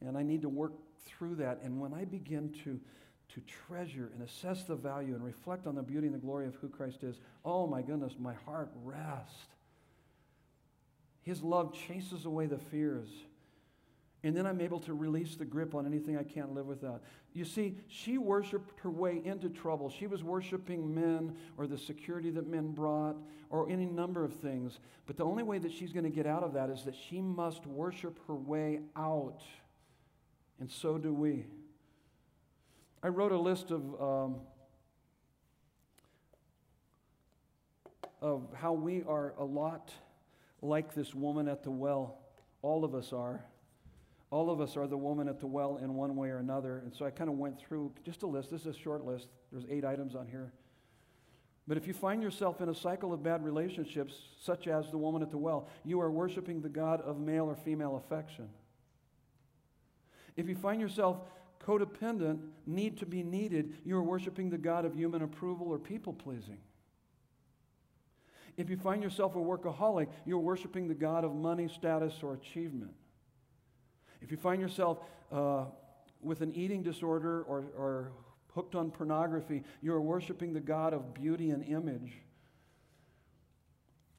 [0.00, 0.74] and I need to work
[1.06, 1.58] through that.
[1.64, 2.78] And when I begin to,
[3.34, 6.54] to treasure and assess the value and reflect on the beauty and the glory of
[6.54, 9.34] who Christ is, oh my goodness, my heart rests.
[11.22, 13.08] His love chases away the fears.
[14.24, 17.02] And then I'm able to release the grip on anything I can't live without.
[17.32, 19.90] You see, she worshiped her way into trouble.
[19.90, 23.16] She was worshiping men or the security that men brought
[23.50, 24.78] or any number of things.
[25.06, 27.20] But the only way that she's going to get out of that is that she
[27.20, 29.42] must worship her way out.
[30.60, 31.46] And so do we.
[33.02, 34.36] I wrote a list of, um,
[38.20, 39.90] of how we are a lot
[40.60, 42.18] like this woman at the well.
[42.62, 43.44] All of us are.
[44.32, 46.78] All of us are the woman at the well in one way or another.
[46.78, 48.50] And so I kind of went through just a list.
[48.50, 49.28] This is a short list.
[49.52, 50.54] There's eight items on here.
[51.68, 55.20] But if you find yourself in a cycle of bad relationships, such as the woman
[55.20, 58.48] at the well, you are worshiping the God of male or female affection.
[60.34, 61.18] If you find yourself
[61.62, 66.14] codependent, need to be needed, you are worshiping the God of human approval or people
[66.14, 66.58] pleasing.
[68.56, 72.92] If you find yourself a workaholic, you're worshiping the God of money, status, or achievement.
[74.22, 74.98] If you find yourself
[75.30, 75.64] uh,
[76.20, 78.12] with an eating disorder or, or
[78.54, 82.12] hooked on pornography, you are worshiping the God of beauty and image.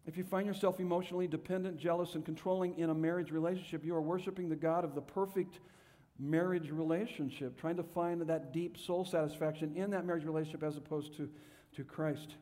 [0.06, 4.02] If you find yourself emotionally dependent, jealous, and controlling in a marriage relationship, you are
[4.02, 5.60] worshiping the God of the perfect
[6.20, 11.16] marriage relationship, trying to find that deep soul satisfaction in that marriage relationship as opposed
[11.18, 11.30] to,
[11.76, 12.36] to Christ.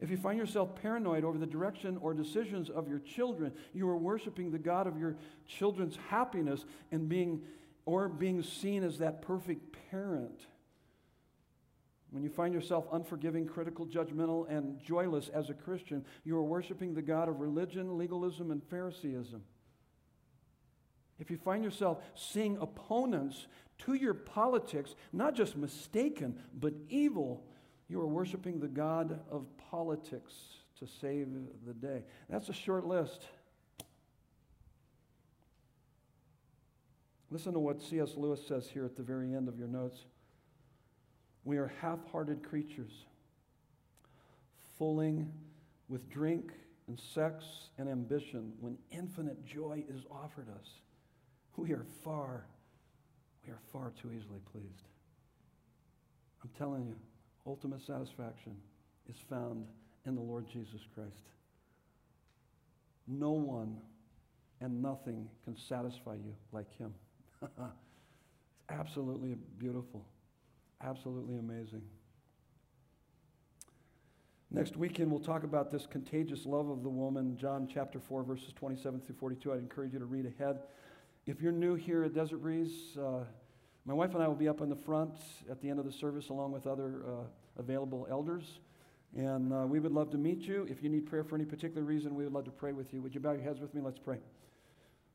[0.00, 3.96] If you find yourself paranoid over the direction or decisions of your children, you are
[3.96, 7.42] worshiping the God of your children's happiness and being
[7.84, 10.46] or being seen as that perfect parent.
[12.10, 16.94] When you find yourself unforgiving, critical, judgmental, and joyless as a Christian, you are worshiping
[16.94, 19.42] the God of religion, legalism, and Phariseeism.
[21.18, 23.46] If you find yourself seeing opponents
[23.80, 27.44] to your politics, not just mistaken, but evil,
[27.88, 30.34] you are worshiping the God of politics
[30.78, 31.28] to save
[31.66, 32.02] the day.
[32.28, 33.26] That's a short list.
[37.30, 38.14] Listen to what C.S.
[38.16, 39.98] Lewis says here at the very end of your notes.
[41.44, 43.04] We are half hearted creatures,
[44.78, 45.30] fooling
[45.88, 46.50] with drink
[46.88, 47.44] and sex
[47.78, 50.68] and ambition when infinite joy is offered us.
[51.56, 52.46] We are far,
[53.46, 54.88] we are far too easily pleased.
[56.42, 56.96] I'm telling you,
[57.46, 58.56] ultimate satisfaction
[59.10, 59.66] is found
[60.06, 61.28] in the Lord Jesus Christ.
[63.06, 63.76] No one
[64.60, 66.94] and nothing can satisfy you like Him.
[67.42, 67.50] it's
[68.68, 70.04] absolutely beautiful,
[70.82, 71.82] absolutely amazing.
[74.52, 78.52] Next weekend, we'll talk about this contagious love of the woman, John chapter 4, verses
[78.52, 79.52] 27 through 42.
[79.52, 80.60] I'd encourage you to read ahead.
[81.26, 83.24] If you're new here at Desert Breeze, uh,
[83.84, 85.14] my wife and I will be up in the front
[85.48, 88.58] at the end of the service along with other uh, available elders.
[89.16, 90.66] And uh, we would love to meet you.
[90.70, 93.02] If you need prayer for any particular reason, we would love to pray with you.
[93.02, 93.80] Would you bow your heads with me?
[93.80, 94.18] Let's pray.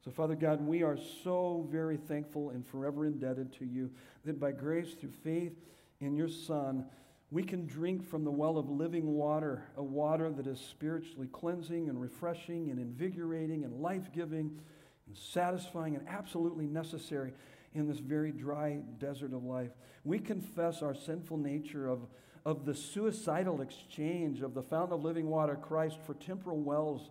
[0.03, 3.89] So, Father God, we are so very thankful and forever indebted to you
[4.25, 5.53] that by grace, through faith
[5.99, 6.85] in your Son,
[7.31, 11.89] we can drink from the well of living water, a water that is spiritually cleansing
[11.89, 14.59] and refreshing and invigorating and life giving
[15.07, 17.33] and satisfying and absolutely necessary
[17.73, 19.71] in this very dry desert of life.
[20.03, 22.05] We confess our sinful nature of,
[22.45, 27.09] of the suicidal exchange of the fountain of living water, Christ, for temporal wells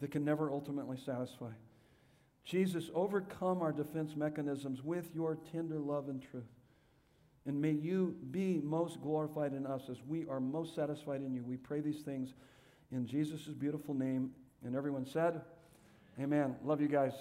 [0.00, 1.50] that can never ultimately satisfy.
[2.44, 6.44] Jesus, overcome our defense mechanisms with your tender love and truth.
[7.46, 11.42] And may you be most glorified in us as we are most satisfied in you.
[11.44, 12.34] We pray these things
[12.90, 14.30] in Jesus' beautiful name.
[14.64, 15.40] And everyone said,
[16.18, 16.56] Amen.
[16.64, 17.12] Love you guys.